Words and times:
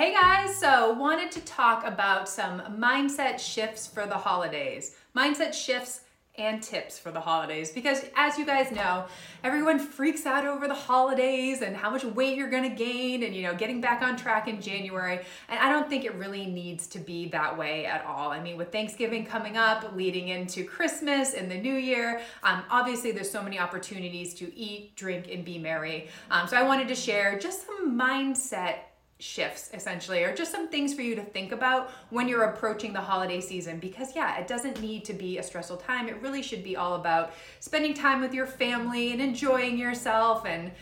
Hey 0.00 0.14
guys, 0.14 0.56
so 0.56 0.94
wanted 0.94 1.30
to 1.32 1.42
talk 1.42 1.86
about 1.86 2.26
some 2.26 2.62
mindset 2.80 3.38
shifts 3.38 3.86
for 3.86 4.06
the 4.06 4.14
holidays. 4.14 4.96
Mindset 5.14 5.52
shifts 5.52 6.00
and 6.38 6.62
tips 6.62 6.98
for 6.98 7.10
the 7.10 7.20
holidays 7.20 7.70
because 7.70 8.06
as 8.16 8.38
you 8.38 8.46
guys 8.46 8.72
know 8.72 9.04
everyone 9.44 9.78
freaks 9.78 10.24
out 10.24 10.46
over 10.46 10.66
the 10.66 10.74
holidays 10.74 11.60
and 11.60 11.76
how 11.76 11.90
much 11.90 12.02
weight 12.02 12.38
you're 12.38 12.48
going 12.48 12.62
to 12.62 12.74
gain 12.74 13.24
and 13.24 13.36
you 13.36 13.42
know 13.42 13.54
getting 13.54 13.78
back 13.78 14.00
on 14.00 14.16
track 14.16 14.48
in 14.48 14.62
January 14.62 15.20
and 15.50 15.58
I 15.58 15.68
don't 15.68 15.86
think 15.86 16.06
it 16.06 16.14
really 16.14 16.46
needs 16.46 16.86
to 16.86 16.98
be 16.98 17.28
that 17.30 17.58
way 17.58 17.84
at 17.84 18.02
all 18.06 18.30
I 18.30 18.40
mean 18.40 18.56
with 18.56 18.72
Thanksgiving 18.72 19.26
coming 19.26 19.58
up 19.58 19.94
leading 19.94 20.28
into 20.28 20.64
Christmas 20.64 21.34
and 21.34 21.50
the 21.50 21.58
new 21.58 21.74
year 21.74 22.22
um, 22.42 22.62
obviously 22.70 23.10
there's 23.10 23.30
so 23.30 23.42
many 23.42 23.58
opportunities 23.58 24.32
to 24.34 24.56
eat 24.56 24.96
drink 24.96 25.28
and 25.30 25.44
be 25.44 25.58
merry 25.58 26.08
um, 26.30 26.48
so 26.48 26.56
I 26.56 26.62
wanted 26.62 26.88
to 26.88 26.94
share 26.94 27.38
just 27.38 27.66
some 27.66 27.98
mindset 27.98 28.76
shifts 29.20 29.70
essentially 29.74 30.24
or 30.24 30.34
just 30.34 30.50
some 30.50 30.68
things 30.68 30.94
for 30.94 31.02
you 31.02 31.14
to 31.14 31.22
think 31.22 31.52
about 31.52 31.90
when 32.10 32.26
you're 32.28 32.44
approaching 32.44 32.92
the 32.92 33.00
holiday 33.00 33.40
season. 33.40 33.78
Because 33.78 34.14
yeah 34.16 34.38
it 34.38 34.46
doesn't 34.46 34.80
need 34.80 35.04
to 35.04 35.12
be 35.12 35.38
a 35.38 35.42
stressful 35.42 35.76
time. 35.76 36.08
It 36.08 36.20
really 36.20 36.42
should 36.42 36.64
be 36.64 36.76
all 36.76 36.94
about 36.94 37.32
spending 37.60 37.94
time 37.94 38.20
with 38.20 38.34
your 38.34 38.46
family 38.46 39.12
and 39.12 39.20
enjoying 39.20 39.78
yourself 39.78 40.46
and 40.46 40.72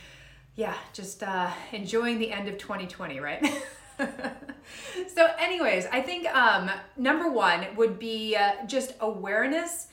yeah 0.54 0.74
just 0.92 1.22
uh, 1.22 1.50
enjoying 1.72 2.18
the 2.18 2.32
end 2.32 2.48
of 2.48 2.58
2020 2.58 3.20
right? 3.20 3.44
So 5.14 5.28
anyways 5.38 5.86
i 5.92 6.00
think 6.00 6.26
um, 6.34 6.70
number 6.96 7.30
one 7.30 7.66
would 7.76 7.98
be 7.98 8.36
uh, 8.36 8.52
just 8.66 8.92
awareness 9.00 9.88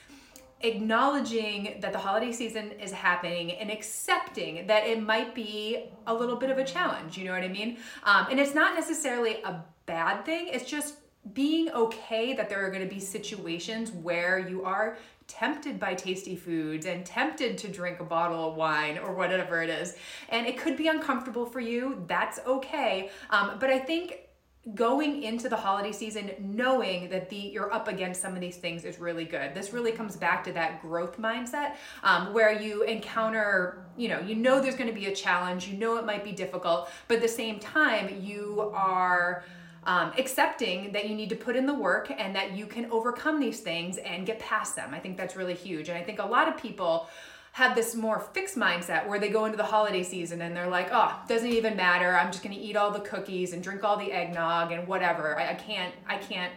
acknowledging 0.68 1.78
that 1.82 1.92
the 1.92 2.00
holiday 2.00 2.32
season 2.32 2.72
is 2.74 2.92
happening 2.92 3.52
and 3.52 3.72
accepting 3.72 4.68
that 4.68 4.86
it 4.86 5.02
might 5.02 5.36
be 5.36 5.86
a 6.08 6.14
little 6.14 6.36
bit 6.36 6.50
of 6.50 6.58
a 6.58 6.64
challenge. 6.64 7.18
You 7.18 7.26
know 7.26 7.32
what 7.32 7.44
I 7.44 7.48
mean? 7.48 7.78
Um, 8.04 8.28
and 8.30 8.40
it's 8.40 8.54
not 8.54 8.76
necessarily 8.76 9.42
a 9.44 9.64
bad 9.86 10.26
thing, 10.26 10.48
it's 10.48 10.70
just 10.70 10.96
being 11.34 11.72
okay 11.72 12.34
that 12.34 12.50
there 12.50 12.64
are 12.64 12.70
going 12.70 12.88
to 12.88 12.94
be 12.94 13.00
situations 13.00 13.92
where 13.92 14.38
you 14.38 14.64
are 14.64 14.98
tempted 15.28 15.80
by 15.80 15.96
tasty 15.96 16.36
foods 16.36 16.86
and 16.86 17.04
tempted 17.04 17.58
to 17.58 17.68
drink 17.68 18.00
a 18.00 18.04
bottle 18.04 18.50
of 18.50 18.56
wine 18.56 19.00
or 19.00 19.16
whatever 19.16 19.64
it 19.64 19.70
is. 19.70 19.96
And 20.30 20.46
it 20.46 20.58
could 20.58 20.78
be 20.78 20.88
uncomfortable 20.88 21.46
for 21.48 21.60
you. 21.60 22.04
That's 22.08 22.40
okay. 22.46 23.10
Um, 23.32 23.58
but 23.60 23.72
I 23.72 23.80
think 23.80 24.25
going 24.74 25.22
into 25.22 25.48
the 25.48 25.56
holiday 25.56 25.92
season 25.92 26.32
knowing 26.40 27.08
that 27.10 27.30
the 27.30 27.36
you're 27.36 27.72
up 27.72 27.88
against 27.88 28.20
some 28.20 28.34
of 28.34 28.42
these 28.42 28.58
things 28.58 28.84
is 28.84 29.00
really 29.00 29.26
good. 29.26 29.54
This 29.54 29.74
really 29.74 29.92
comes 29.92 30.16
back 30.16 30.44
to 30.46 30.52
that 30.54 30.82
growth 30.82 31.20
mindset 31.20 31.76
um, 32.02 32.34
where 32.34 32.52
you 32.52 32.82
encounter 32.84 33.86
you 33.96 34.08
know 34.08 34.20
you 34.20 34.36
know 34.36 34.60
there's 34.60 34.76
going 34.76 34.90
to 34.90 34.96
be 34.96 35.06
a 35.06 35.16
challenge 35.16 35.68
you 35.68 35.78
know 35.78 35.98
it 35.98 36.06
might 36.06 36.24
be 36.24 36.32
difficult 36.32 36.90
but 37.08 37.18
at 37.18 37.22
the 37.22 37.28
same 37.28 37.60
time 37.60 38.22
you 38.22 38.72
are 38.74 39.46
um, 39.86 40.12
accepting 40.18 40.92
that 40.94 41.08
you 41.08 41.16
need 41.16 41.30
to 41.30 41.36
put 41.36 41.56
in 41.56 41.66
the 41.66 41.74
work 41.74 42.12
and 42.18 42.36
that 42.36 42.54
you 42.54 42.66
can 42.66 42.92
overcome 42.92 43.40
these 43.40 43.60
things 43.60 43.98
and 44.00 44.26
get 44.26 44.40
past 44.40 44.76
them. 44.76 44.94
I 44.94 45.00
think 45.00 45.16
that's 45.16 45.36
really 45.36 45.54
huge. 45.54 45.90
And 45.90 45.98
i 45.98 46.02
think 46.02 46.20
a 46.20 46.26
lot 46.26 46.48
of 46.48 46.58
people 46.58 47.08
have 47.56 47.74
this 47.74 47.96
more 47.96 48.20
fixed 48.20 48.58
mindset 48.58 49.08
where 49.08 49.18
they 49.18 49.30
go 49.30 49.46
into 49.46 49.56
the 49.56 49.64
holiday 49.64 50.04
season 50.04 50.42
and 50.42 50.54
they're 50.54 50.68
like, 50.68 50.90
oh, 50.92 51.18
doesn't 51.30 51.52
even 51.52 51.74
matter. 51.74 52.14
I'm 52.14 52.30
just 52.30 52.44
gonna 52.44 52.58
eat 52.60 52.76
all 52.76 52.92
the 52.92 53.00
cookies 53.00 53.54
and 53.54 53.64
drink 53.64 53.82
all 53.82 53.96
the 53.96 54.12
eggnog 54.12 54.74
and 54.74 54.86
whatever. 54.86 55.40
I, 55.40 55.52
I 55.52 55.54
can't, 55.54 55.96
I 56.06 56.18
can't 56.18 56.52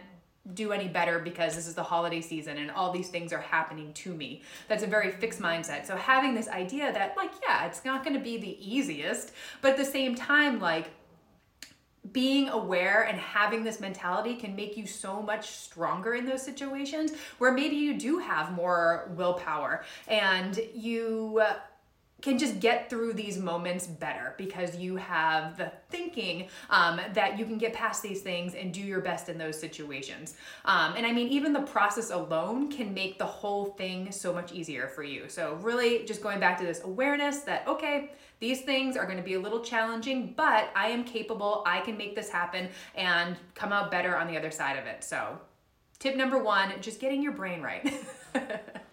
do 0.55 0.73
any 0.73 0.89
better 0.89 1.17
because 1.19 1.55
this 1.55 1.67
is 1.67 1.73
the 1.73 1.83
holiday 1.83 2.19
season 2.19 2.57
and 2.57 2.69
all 2.69 2.91
these 2.91 3.07
things 3.07 3.31
are 3.31 3.39
happening 3.39 3.93
to 3.93 4.13
me. 4.13 4.41
That's 4.67 4.83
a 4.83 4.87
very 4.87 5.09
fixed 5.09 5.39
mindset. 5.39 5.87
So 5.87 5.95
having 5.95 6.35
this 6.35 6.49
idea 6.49 6.91
that 6.91 7.15
like, 7.15 7.31
yeah, 7.47 7.65
it's 7.65 7.85
not 7.85 8.03
gonna 8.03 8.19
be 8.19 8.37
the 8.37 8.57
easiest, 8.59 9.31
but 9.61 9.71
at 9.71 9.77
the 9.77 9.85
same 9.85 10.15
time, 10.15 10.59
like, 10.59 10.91
being 12.11 12.49
aware 12.49 13.03
and 13.03 13.19
having 13.19 13.63
this 13.63 13.79
mentality 13.79 14.35
can 14.35 14.55
make 14.55 14.77
you 14.77 14.85
so 14.85 15.21
much 15.21 15.49
stronger 15.49 16.15
in 16.15 16.25
those 16.25 16.41
situations 16.41 17.11
where 17.37 17.51
maybe 17.51 17.75
you 17.75 17.97
do 17.97 18.19
have 18.19 18.51
more 18.53 19.11
willpower 19.15 19.83
and 20.07 20.59
you 20.73 21.41
can 22.21 22.37
just 22.37 22.59
get 22.59 22.89
through 22.89 23.13
these 23.13 23.37
moments 23.37 23.87
better 23.87 24.33
because 24.37 24.75
you 24.75 24.95
have 24.97 25.57
the 25.57 25.71
thinking 25.89 26.47
um, 26.69 26.99
that 27.13 27.39
you 27.39 27.45
can 27.45 27.57
get 27.57 27.73
past 27.73 28.03
these 28.03 28.21
things 28.21 28.55
and 28.55 28.73
do 28.73 28.81
your 28.81 29.01
best 29.01 29.29
in 29.29 29.37
those 29.37 29.59
situations. 29.59 30.35
Um, 30.65 30.93
and 30.95 31.05
I 31.05 31.11
mean, 31.11 31.27
even 31.29 31.53
the 31.53 31.61
process 31.61 32.11
alone 32.11 32.71
can 32.71 32.93
make 32.93 33.17
the 33.17 33.25
whole 33.25 33.65
thing 33.65 34.11
so 34.11 34.33
much 34.33 34.51
easier 34.51 34.87
for 34.87 35.03
you. 35.03 35.29
So, 35.29 35.55
really, 35.61 36.05
just 36.05 36.21
going 36.21 36.39
back 36.39 36.59
to 36.59 36.65
this 36.65 36.81
awareness 36.83 37.39
that, 37.41 37.67
okay, 37.67 38.11
these 38.39 38.61
things 38.61 38.95
are 38.95 39.05
going 39.05 39.17
to 39.17 39.23
be 39.23 39.33
a 39.33 39.39
little 39.39 39.61
challenging, 39.61 40.33
but 40.35 40.69
I 40.75 40.87
am 40.87 41.03
capable, 41.03 41.63
I 41.65 41.81
can 41.81 41.97
make 41.97 42.15
this 42.15 42.29
happen 42.29 42.69
and 42.95 43.35
come 43.53 43.73
out 43.73 43.91
better 43.91 44.17
on 44.17 44.27
the 44.27 44.37
other 44.37 44.51
side 44.51 44.77
of 44.77 44.85
it. 44.85 45.03
So, 45.03 45.39
tip 45.99 46.15
number 46.15 46.41
one 46.41 46.73
just 46.81 46.99
getting 46.99 47.21
your 47.21 47.33
brain 47.33 47.61
right. 47.61 47.93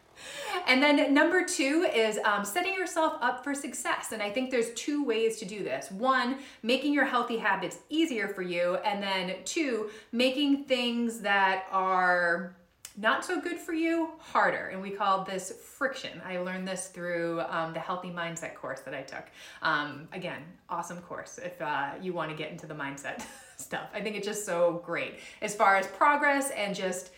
And 0.66 0.82
then 0.82 1.14
number 1.14 1.44
two 1.44 1.88
is 1.94 2.18
um, 2.24 2.44
setting 2.44 2.74
yourself 2.74 3.14
up 3.20 3.44
for 3.44 3.54
success. 3.54 4.12
And 4.12 4.22
I 4.22 4.30
think 4.30 4.50
there's 4.50 4.72
two 4.74 5.04
ways 5.04 5.38
to 5.38 5.44
do 5.44 5.62
this. 5.62 5.90
One, 5.90 6.38
making 6.62 6.92
your 6.92 7.04
healthy 7.04 7.38
habits 7.38 7.78
easier 7.88 8.28
for 8.28 8.42
you. 8.42 8.76
And 8.84 9.02
then 9.02 9.36
two, 9.44 9.90
making 10.12 10.64
things 10.64 11.20
that 11.20 11.66
are 11.70 12.56
not 12.98 13.24
so 13.24 13.40
good 13.40 13.58
for 13.58 13.74
you 13.74 14.10
harder 14.18 14.68
and 14.68 14.80
we 14.80 14.90
call 14.90 15.22
this 15.24 15.52
friction 15.52 16.20
i 16.24 16.38
learned 16.38 16.66
this 16.66 16.86
through 16.88 17.42
um, 17.48 17.72
the 17.74 17.78
healthy 17.78 18.08
mindset 18.08 18.54
course 18.54 18.80
that 18.80 18.94
i 18.94 19.02
took 19.02 19.24
um, 19.62 20.08
again 20.12 20.42
awesome 20.70 20.98
course 21.02 21.38
if 21.42 21.60
uh, 21.60 21.90
you 22.00 22.12
want 22.12 22.30
to 22.30 22.36
get 22.36 22.50
into 22.50 22.66
the 22.66 22.74
mindset 22.74 23.22
stuff 23.58 23.88
i 23.94 24.00
think 24.00 24.16
it's 24.16 24.26
just 24.26 24.46
so 24.46 24.82
great 24.84 25.18
as 25.42 25.54
far 25.54 25.76
as 25.76 25.86
progress 25.88 26.50
and 26.56 26.74
just 26.74 27.10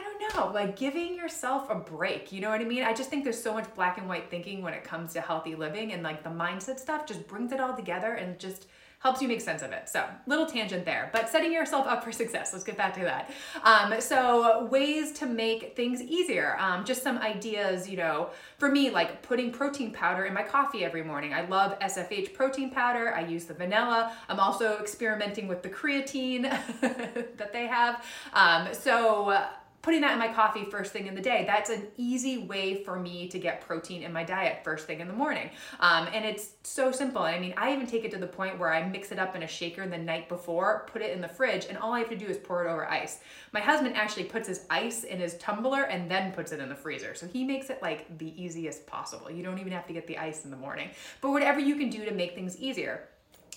I 0.00 0.18
don't 0.18 0.34
know, 0.34 0.52
like 0.52 0.76
giving 0.76 1.14
yourself 1.14 1.68
a 1.70 1.74
break. 1.74 2.32
You 2.32 2.40
know 2.40 2.50
what 2.50 2.60
I 2.60 2.64
mean? 2.64 2.82
I 2.82 2.92
just 2.92 3.10
think 3.10 3.24
there's 3.24 3.40
so 3.40 3.52
much 3.52 3.72
black 3.74 3.98
and 3.98 4.08
white 4.08 4.30
thinking 4.30 4.62
when 4.62 4.72
it 4.72 4.84
comes 4.84 5.12
to 5.12 5.20
healthy 5.20 5.54
living 5.54 5.92
and 5.92 6.02
like 6.02 6.22
the 6.22 6.30
mindset 6.30 6.78
stuff 6.78 7.06
just 7.06 7.26
brings 7.28 7.52
it 7.52 7.60
all 7.60 7.74
together 7.74 8.14
and 8.14 8.38
just 8.38 8.66
helps 9.00 9.22
you 9.22 9.28
make 9.28 9.40
sense 9.40 9.62
of 9.62 9.72
it. 9.72 9.88
So, 9.88 10.04
little 10.26 10.44
tangent 10.44 10.84
there, 10.84 11.08
but 11.12 11.28
setting 11.28 11.52
yourself 11.52 11.86
up 11.86 12.04
for 12.04 12.12
success. 12.12 12.52
Let's 12.52 12.64
get 12.64 12.76
back 12.76 12.92
to 12.94 13.00
that. 13.00 13.30
Um, 13.64 13.98
so, 13.98 14.66
ways 14.66 15.12
to 15.12 15.26
make 15.26 15.74
things 15.74 16.02
easier. 16.02 16.56
Um, 16.58 16.84
just 16.84 17.02
some 17.02 17.16
ideas, 17.18 17.88
you 17.88 17.96
know, 17.96 18.28
for 18.58 18.68
me, 18.68 18.90
like 18.90 19.22
putting 19.22 19.52
protein 19.52 19.90
powder 19.90 20.26
in 20.26 20.34
my 20.34 20.42
coffee 20.42 20.84
every 20.84 21.02
morning. 21.02 21.32
I 21.32 21.46
love 21.46 21.78
SFH 21.78 22.34
protein 22.34 22.70
powder. 22.70 23.14
I 23.14 23.24
use 23.26 23.46
the 23.46 23.54
vanilla. 23.54 24.14
I'm 24.28 24.38
also 24.38 24.78
experimenting 24.78 25.48
with 25.48 25.62
the 25.62 25.70
creatine 25.70 26.42
that 26.82 27.54
they 27.54 27.66
have. 27.66 28.04
Um, 28.34 28.68
so, 28.72 29.46
putting 29.82 30.02
that 30.02 30.12
in 30.12 30.18
my 30.18 30.28
coffee 30.28 30.64
first 30.64 30.92
thing 30.92 31.06
in 31.06 31.14
the 31.14 31.20
day. 31.20 31.44
That's 31.46 31.70
an 31.70 31.86
easy 31.96 32.38
way 32.38 32.84
for 32.84 32.98
me 32.98 33.28
to 33.28 33.38
get 33.38 33.60
protein 33.62 34.02
in 34.02 34.12
my 34.12 34.24
diet 34.24 34.62
first 34.62 34.86
thing 34.86 35.00
in 35.00 35.08
the 35.08 35.14
morning. 35.14 35.50
Um, 35.80 36.08
and 36.12 36.24
it's 36.24 36.50
so 36.64 36.92
simple. 36.92 37.22
I 37.22 37.38
mean, 37.38 37.54
I 37.56 37.72
even 37.72 37.86
take 37.86 38.04
it 38.04 38.10
to 38.12 38.18
the 38.18 38.26
point 38.26 38.58
where 38.58 38.72
I 38.72 38.86
mix 38.86 39.10
it 39.10 39.18
up 39.18 39.34
in 39.34 39.42
a 39.42 39.46
shaker 39.46 39.86
the 39.86 39.98
night 39.98 40.28
before, 40.28 40.86
put 40.92 41.00
it 41.02 41.12
in 41.12 41.20
the 41.20 41.28
fridge, 41.28 41.66
and 41.68 41.78
all 41.78 41.92
I 41.92 42.00
have 42.00 42.10
to 42.10 42.16
do 42.16 42.26
is 42.26 42.36
pour 42.36 42.64
it 42.64 42.70
over 42.70 42.88
ice. 42.90 43.20
My 43.52 43.60
husband 43.60 43.96
actually 43.96 44.24
puts 44.24 44.48
his 44.48 44.66
ice 44.68 45.04
in 45.04 45.18
his 45.18 45.36
tumbler 45.38 45.84
and 45.84 46.10
then 46.10 46.32
puts 46.32 46.52
it 46.52 46.60
in 46.60 46.68
the 46.68 46.74
freezer. 46.74 47.14
So 47.14 47.26
he 47.26 47.44
makes 47.44 47.70
it 47.70 47.80
like 47.80 48.18
the 48.18 48.40
easiest 48.40 48.86
possible. 48.86 49.30
You 49.30 49.42
don't 49.42 49.58
even 49.58 49.72
have 49.72 49.86
to 49.86 49.92
get 49.92 50.06
the 50.06 50.18
ice 50.18 50.44
in 50.44 50.50
the 50.50 50.56
morning. 50.56 50.90
But 51.20 51.30
whatever 51.30 51.58
you 51.58 51.76
can 51.76 51.88
do 51.88 52.04
to 52.04 52.12
make 52.12 52.34
things 52.34 52.58
easier. 52.58 53.08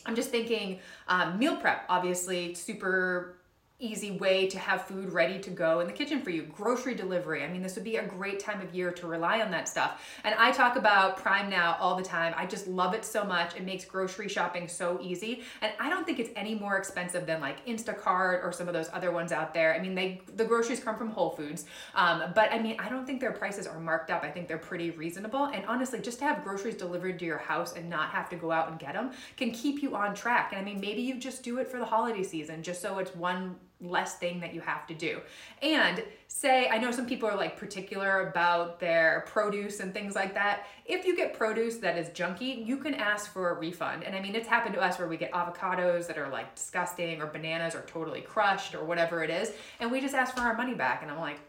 I'm 0.05 0.15
just 0.15 0.29
thinking 0.29 0.79
um, 1.07 1.39
meal 1.39 1.55
prep, 1.55 1.85
obviously, 1.87 2.53
super 2.53 3.37
easy 3.83 4.11
way 4.11 4.47
to 4.47 4.57
have 4.57 4.85
food 4.85 5.11
ready 5.11 5.39
to 5.39 5.49
go 5.49 5.81
in 5.81 5.87
the 5.87 5.93
kitchen 5.93 6.21
for 6.21 6.29
you. 6.29 6.43
Grocery 6.43 6.95
delivery. 6.95 7.43
I 7.43 7.47
mean, 7.47 7.61
this 7.61 7.75
would 7.75 7.83
be 7.83 7.97
a 7.97 8.05
great 8.05 8.39
time 8.39 8.61
of 8.61 8.73
year 8.73 8.91
to 8.91 9.07
rely 9.07 9.41
on 9.41 9.51
that 9.51 9.67
stuff. 9.67 10.01
And 10.23 10.33
I 10.35 10.51
talk 10.51 10.77
about 10.77 11.17
Prime 11.17 11.49
Now 11.49 11.77
all 11.79 11.95
the 11.95 12.03
time. 12.03 12.33
I 12.37 12.45
just 12.45 12.67
love 12.67 12.93
it 12.93 13.03
so 13.03 13.23
much. 13.23 13.55
It 13.55 13.65
makes 13.65 13.83
grocery 13.85 14.29
shopping 14.29 14.67
so 14.67 14.99
easy. 15.01 15.43
And 15.61 15.73
I 15.79 15.89
don't 15.89 16.05
think 16.05 16.19
it's 16.19 16.31
any 16.35 16.55
more 16.55 16.77
expensive 16.77 17.25
than 17.25 17.41
like 17.41 17.65
Instacart 17.65 18.43
or 18.43 18.51
some 18.53 18.67
of 18.67 18.73
those 18.73 18.89
other 18.93 19.11
ones 19.11 19.31
out 19.31 19.53
there. 19.53 19.75
I 19.75 19.79
mean, 19.79 19.95
they 19.95 20.21
the 20.35 20.45
groceries 20.45 20.79
come 20.79 20.97
from 20.97 21.09
Whole 21.09 21.31
Foods. 21.31 21.65
Um, 21.95 22.31
but 22.33 22.51
I 22.51 22.59
mean, 22.59 22.77
I 22.79 22.89
don't 22.89 23.05
think 23.05 23.19
their 23.19 23.33
prices 23.33 23.67
are 23.67 23.79
marked 23.79 24.09
up. 24.09 24.23
I 24.23 24.31
think 24.31 24.47
they're 24.47 24.57
pretty 24.57 24.91
reasonable. 24.91 25.45
And 25.45 25.65
honestly, 25.65 25.99
just 25.99 26.19
to 26.19 26.25
have 26.25 26.43
groceries 26.43 26.75
delivered 26.75 27.19
to 27.19 27.25
your 27.25 27.37
house 27.37 27.75
and 27.75 27.89
not 27.89 28.09
have 28.11 28.29
to 28.29 28.35
go 28.35 28.51
out 28.51 28.69
and 28.69 28.79
get 28.79 28.93
them 28.93 29.11
can 29.35 29.51
keep 29.51 29.81
you 29.81 29.95
on 29.95 30.15
track. 30.15 30.51
And 30.53 30.61
I 30.61 30.63
mean, 30.63 30.79
maybe 30.79 31.01
you 31.01 31.19
just 31.19 31.43
do 31.43 31.57
it 31.57 31.67
for 31.67 31.79
the 31.79 31.85
holiday 31.85 32.23
season 32.23 32.63
just 32.63 32.81
so 32.81 32.97
it's 32.99 33.15
one 33.15 33.55
less 33.83 34.15
thing 34.15 34.39
that 34.39 34.53
you 34.53 34.61
have 34.61 34.87
to 34.87 34.93
do. 34.93 35.21
And 35.61 36.03
say, 36.27 36.67
I 36.69 36.77
know 36.77 36.91
some 36.91 37.05
people 37.05 37.29
are 37.29 37.35
like 37.35 37.57
particular 37.57 38.29
about 38.29 38.79
their 38.79 39.25
produce 39.27 39.79
and 39.79 39.93
things 39.93 40.15
like 40.15 40.33
that. 40.33 40.65
If 40.85 41.05
you 41.05 41.15
get 41.15 41.33
produce 41.33 41.77
that 41.77 41.97
is 41.97 42.09
junky, 42.09 42.65
you 42.65 42.77
can 42.77 42.93
ask 42.93 43.31
for 43.31 43.51
a 43.51 43.53
refund. 43.53 44.03
And 44.03 44.15
I 44.15 44.21
mean, 44.21 44.35
it's 44.35 44.47
happened 44.47 44.75
to 44.75 44.81
us 44.81 44.97
where 44.97 45.07
we 45.07 45.17
get 45.17 45.31
avocados 45.31 46.07
that 46.07 46.17
are 46.17 46.29
like 46.29 46.55
disgusting 46.55 47.21
or 47.21 47.27
bananas 47.27 47.75
are 47.75 47.83
totally 47.83 48.21
crushed 48.21 48.73
or 48.73 48.83
whatever 48.83 49.23
it 49.23 49.29
is. 49.29 49.51
And 49.79 49.91
we 49.91 50.01
just 50.01 50.15
ask 50.15 50.35
for 50.35 50.41
our 50.41 50.55
money 50.55 50.73
back. 50.73 51.03
And 51.03 51.11
I'm 51.11 51.19
like, 51.19 51.39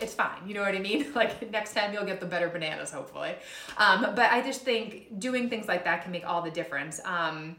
it's 0.00 0.14
fine. 0.14 0.46
You 0.46 0.54
know 0.54 0.62
what 0.62 0.74
I 0.74 0.80
mean? 0.80 1.06
Like 1.14 1.50
next 1.50 1.74
time 1.74 1.92
you'll 1.92 2.04
get 2.04 2.20
the 2.20 2.26
better 2.26 2.48
bananas, 2.48 2.90
hopefully. 2.90 3.34
Um, 3.78 4.14
but 4.16 4.32
I 4.32 4.42
just 4.42 4.62
think 4.62 5.18
doing 5.20 5.48
things 5.48 5.68
like 5.68 5.84
that 5.84 6.02
can 6.02 6.10
make 6.10 6.26
all 6.26 6.42
the 6.42 6.50
difference. 6.50 7.00
Um, 7.04 7.56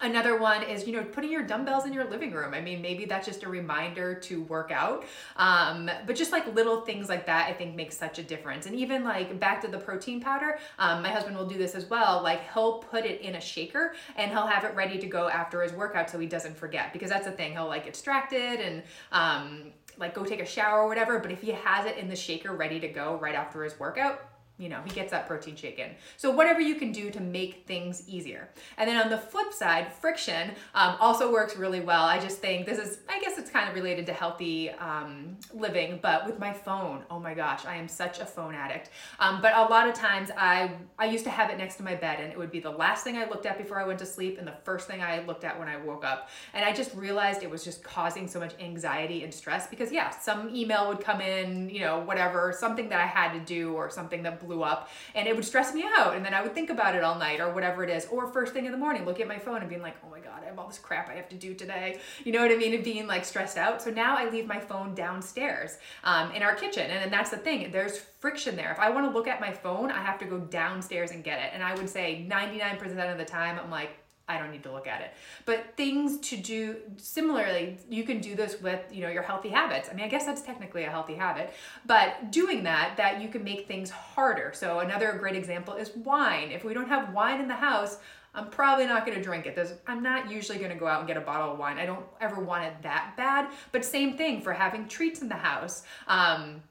Another 0.00 0.36
one 0.36 0.62
is, 0.62 0.86
you 0.86 0.92
know, 0.92 1.04
putting 1.04 1.30
your 1.30 1.42
dumbbells 1.42 1.86
in 1.86 1.92
your 1.92 2.04
living 2.04 2.32
room. 2.32 2.54
I 2.54 2.60
mean, 2.60 2.82
maybe 2.82 3.04
that's 3.04 3.26
just 3.26 3.44
a 3.44 3.48
reminder 3.48 4.14
to 4.14 4.42
work 4.42 4.72
out. 4.72 5.04
Um, 5.36 5.88
but 6.06 6.16
just 6.16 6.32
like 6.32 6.52
little 6.54 6.80
things 6.80 7.08
like 7.08 7.26
that, 7.26 7.48
I 7.48 7.52
think 7.52 7.76
makes 7.76 7.96
such 7.96 8.18
a 8.18 8.22
difference. 8.22 8.66
And 8.66 8.74
even 8.74 9.04
like 9.04 9.38
back 9.38 9.60
to 9.62 9.68
the 9.68 9.78
protein 9.78 10.20
powder, 10.20 10.58
um, 10.78 11.02
my 11.02 11.08
husband 11.10 11.36
will 11.36 11.46
do 11.46 11.56
this 11.56 11.74
as 11.74 11.88
well. 11.88 12.22
Like 12.22 12.52
he'll 12.52 12.78
put 12.78 13.04
it 13.04 13.20
in 13.20 13.36
a 13.36 13.40
shaker 13.40 13.94
and 14.16 14.30
he'll 14.30 14.46
have 14.46 14.64
it 14.64 14.74
ready 14.74 14.98
to 14.98 15.06
go 15.06 15.28
after 15.28 15.62
his 15.62 15.72
workout 15.72 16.10
so 16.10 16.18
he 16.18 16.26
doesn't 16.26 16.56
forget. 16.56 16.92
Because 16.92 17.10
that's 17.10 17.26
the 17.26 17.32
thing, 17.32 17.52
he'll 17.52 17.68
like 17.68 17.84
get 17.84 17.92
distracted 17.92 18.60
and 18.60 18.82
um, 19.12 19.72
like 19.98 20.14
go 20.14 20.24
take 20.24 20.40
a 20.40 20.46
shower 20.46 20.82
or 20.82 20.88
whatever. 20.88 21.18
But 21.20 21.30
if 21.30 21.40
he 21.40 21.50
has 21.50 21.86
it 21.86 21.96
in 21.96 22.08
the 22.08 22.16
shaker 22.16 22.54
ready 22.54 22.80
to 22.80 22.88
go 22.88 23.18
right 23.18 23.34
after 23.34 23.62
his 23.62 23.78
workout, 23.78 24.31
you 24.62 24.68
know, 24.68 24.80
he 24.84 24.90
gets 24.90 25.10
that 25.10 25.26
protein 25.26 25.56
shake 25.56 25.80
in. 25.80 25.90
So 26.16 26.30
whatever 26.30 26.60
you 26.60 26.76
can 26.76 26.92
do 26.92 27.10
to 27.10 27.20
make 27.20 27.66
things 27.66 28.04
easier. 28.06 28.48
And 28.78 28.88
then 28.88 28.96
on 28.96 29.10
the 29.10 29.18
flip 29.18 29.52
side, 29.52 29.92
friction 29.92 30.52
um, 30.76 30.96
also 31.00 31.32
works 31.32 31.56
really 31.56 31.80
well. 31.80 32.04
I 32.04 32.20
just 32.20 32.38
think 32.38 32.64
this 32.64 32.78
is, 32.78 33.00
I 33.08 33.20
guess 33.20 33.38
it's 33.38 33.50
kind 33.50 33.68
of 33.68 33.74
related 33.74 34.06
to 34.06 34.12
healthy 34.12 34.70
um, 34.70 35.36
living, 35.52 35.98
but 36.00 36.26
with 36.26 36.38
my 36.38 36.52
phone, 36.52 37.02
oh 37.10 37.18
my 37.18 37.34
gosh, 37.34 37.66
I 37.66 37.74
am 37.74 37.88
such 37.88 38.20
a 38.20 38.24
phone 38.24 38.54
addict. 38.54 38.90
Um, 39.18 39.42
but 39.42 39.52
a 39.56 39.62
lot 39.62 39.88
of 39.88 39.94
times 39.94 40.30
I, 40.36 40.70
I 40.96 41.06
used 41.06 41.24
to 41.24 41.30
have 41.30 41.50
it 41.50 41.58
next 41.58 41.76
to 41.76 41.82
my 41.82 41.96
bed 41.96 42.20
and 42.20 42.32
it 42.32 42.38
would 42.38 42.52
be 42.52 42.60
the 42.60 42.70
last 42.70 43.02
thing 43.02 43.16
I 43.16 43.28
looked 43.28 43.46
at 43.46 43.58
before 43.58 43.80
I 43.80 43.84
went 43.84 43.98
to 43.98 44.06
sleep 44.06 44.38
and 44.38 44.46
the 44.46 44.54
first 44.62 44.86
thing 44.86 45.02
I 45.02 45.24
looked 45.24 45.42
at 45.42 45.58
when 45.58 45.66
I 45.66 45.76
woke 45.78 46.04
up. 46.04 46.28
And 46.54 46.64
I 46.64 46.72
just 46.72 46.94
realized 46.94 47.42
it 47.42 47.50
was 47.50 47.64
just 47.64 47.82
causing 47.82 48.28
so 48.28 48.38
much 48.38 48.54
anxiety 48.60 49.24
and 49.24 49.34
stress 49.34 49.66
because 49.66 49.90
yeah, 49.90 50.10
some 50.10 50.54
email 50.54 50.86
would 50.86 51.00
come 51.00 51.20
in, 51.20 51.68
you 51.68 51.80
know, 51.80 51.98
whatever, 52.00 52.54
something 52.56 52.88
that 52.90 53.00
I 53.00 53.06
had 53.06 53.32
to 53.32 53.40
do 53.40 53.72
or 53.74 53.90
something 53.90 54.22
that 54.22 54.38
blew 54.38 54.51
blew 54.52 54.62
up 54.62 54.88
and 55.14 55.26
it 55.26 55.34
would 55.34 55.44
stress 55.44 55.74
me 55.74 55.84
out. 55.96 56.14
And 56.14 56.24
then 56.24 56.34
I 56.34 56.42
would 56.42 56.54
think 56.54 56.70
about 56.70 56.94
it 56.94 57.02
all 57.02 57.18
night 57.18 57.40
or 57.40 57.52
whatever 57.52 57.82
it 57.84 57.90
is. 57.90 58.06
Or 58.10 58.26
first 58.26 58.52
thing 58.52 58.66
in 58.66 58.72
the 58.72 58.78
morning, 58.78 59.04
look 59.04 59.20
at 59.20 59.28
my 59.28 59.38
phone 59.38 59.58
and 59.58 59.68
being 59.68 59.82
like, 59.82 59.96
oh 60.04 60.10
my 60.10 60.20
God, 60.20 60.42
I 60.42 60.46
have 60.46 60.58
all 60.58 60.68
this 60.68 60.78
crap 60.78 61.08
I 61.08 61.14
have 61.14 61.28
to 61.30 61.36
do 61.36 61.54
today. 61.54 62.00
You 62.24 62.32
know 62.32 62.42
what 62.42 62.50
I 62.50 62.56
mean? 62.56 62.74
And 62.74 62.84
being 62.84 63.06
like 63.06 63.24
stressed 63.24 63.56
out. 63.56 63.82
So 63.82 63.90
now 63.90 64.16
I 64.16 64.28
leave 64.28 64.46
my 64.46 64.60
phone 64.60 64.94
downstairs 64.94 65.78
um, 66.04 66.32
in 66.32 66.42
our 66.42 66.54
kitchen. 66.54 66.90
And, 66.90 67.04
and 67.04 67.12
that's 67.12 67.30
the 67.30 67.36
thing, 67.36 67.70
there's 67.72 67.98
friction 67.98 68.56
there. 68.56 68.70
If 68.70 68.78
I 68.78 68.90
want 68.90 69.10
to 69.10 69.16
look 69.16 69.26
at 69.26 69.40
my 69.40 69.52
phone, 69.52 69.90
I 69.90 70.02
have 70.02 70.18
to 70.20 70.24
go 70.24 70.38
downstairs 70.38 71.10
and 71.10 71.24
get 71.24 71.40
it. 71.40 71.50
And 71.52 71.62
I 71.62 71.74
would 71.74 71.88
say 71.88 72.26
99% 72.30 73.12
of 73.12 73.18
the 73.18 73.24
time, 73.24 73.58
I'm 73.58 73.70
like, 73.70 73.90
I 74.32 74.38
don't 74.38 74.50
need 74.50 74.62
to 74.62 74.72
look 74.72 74.86
at 74.86 75.00
it. 75.02 75.10
But 75.44 75.76
things 75.76 76.18
to 76.30 76.36
do 76.36 76.76
similarly, 76.96 77.78
you 77.88 78.04
can 78.04 78.20
do 78.20 78.34
this 78.34 78.60
with, 78.60 78.80
you 78.90 79.02
know, 79.02 79.10
your 79.10 79.22
healthy 79.22 79.50
habits. 79.50 79.88
I 79.90 79.94
mean, 79.94 80.04
I 80.04 80.08
guess 80.08 80.24
that's 80.24 80.42
technically 80.42 80.84
a 80.84 80.90
healthy 80.90 81.14
habit, 81.14 81.52
but 81.86 82.30
doing 82.30 82.62
that 82.64 82.96
that 82.96 83.20
you 83.20 83.28
can 83.28 83.44
make 83.44 83.68
things 83.68 83.90
harder. 83.90 84.52
So 84.54 84.80
another 84.80 85.12
great 85.12 85.36
example 85.36 85.74
is 85.74 85.94
wine. 85.96 86.50
If 86.50 86.64
we 86.64 86.72
don't 86.72 86.88
have 86.88 87.12
wine 87.12 87.40
in 87.40 87.48
the 87.48 87.54
house, 87.54 87.98
I'm 88.34 88.48
probably 88.48 88.86
not 88.86 89.04
going 89.04 89.18
to 89.18 89.22
drink 89.22 89.44
it. 89.44 89.54
There's, 89.54 89.74
I'm 89.86 90.02
not 90.02 90.30
usually 90.30 90.58
going 90.58 90.70
to 90.70 90.78
go 90.78 90.86
out 90.86 91.00
and 91.00 91.06
get 91.06 91.18
a 91.18 91.20
bottle 91.20 91.52
of 91.52 91.58
wine. 91.58 91.78
I 91.78 91.84
don't 91.84 92.06
ever 92.20 92.40
want 92.40 92.64
it 92.64 92.72
that 92.82 93.12
bad. 93.16 93.50
But 93.72 93.84
same 93.84 94.16
thing 94.16 94.40
for 94.40 94.54
having 94.54 94.88
treats 94.88 95.20
in 95.20 95.28
the 95.28 95.34
house. 95.34 95.82
Um, 96.08 96.62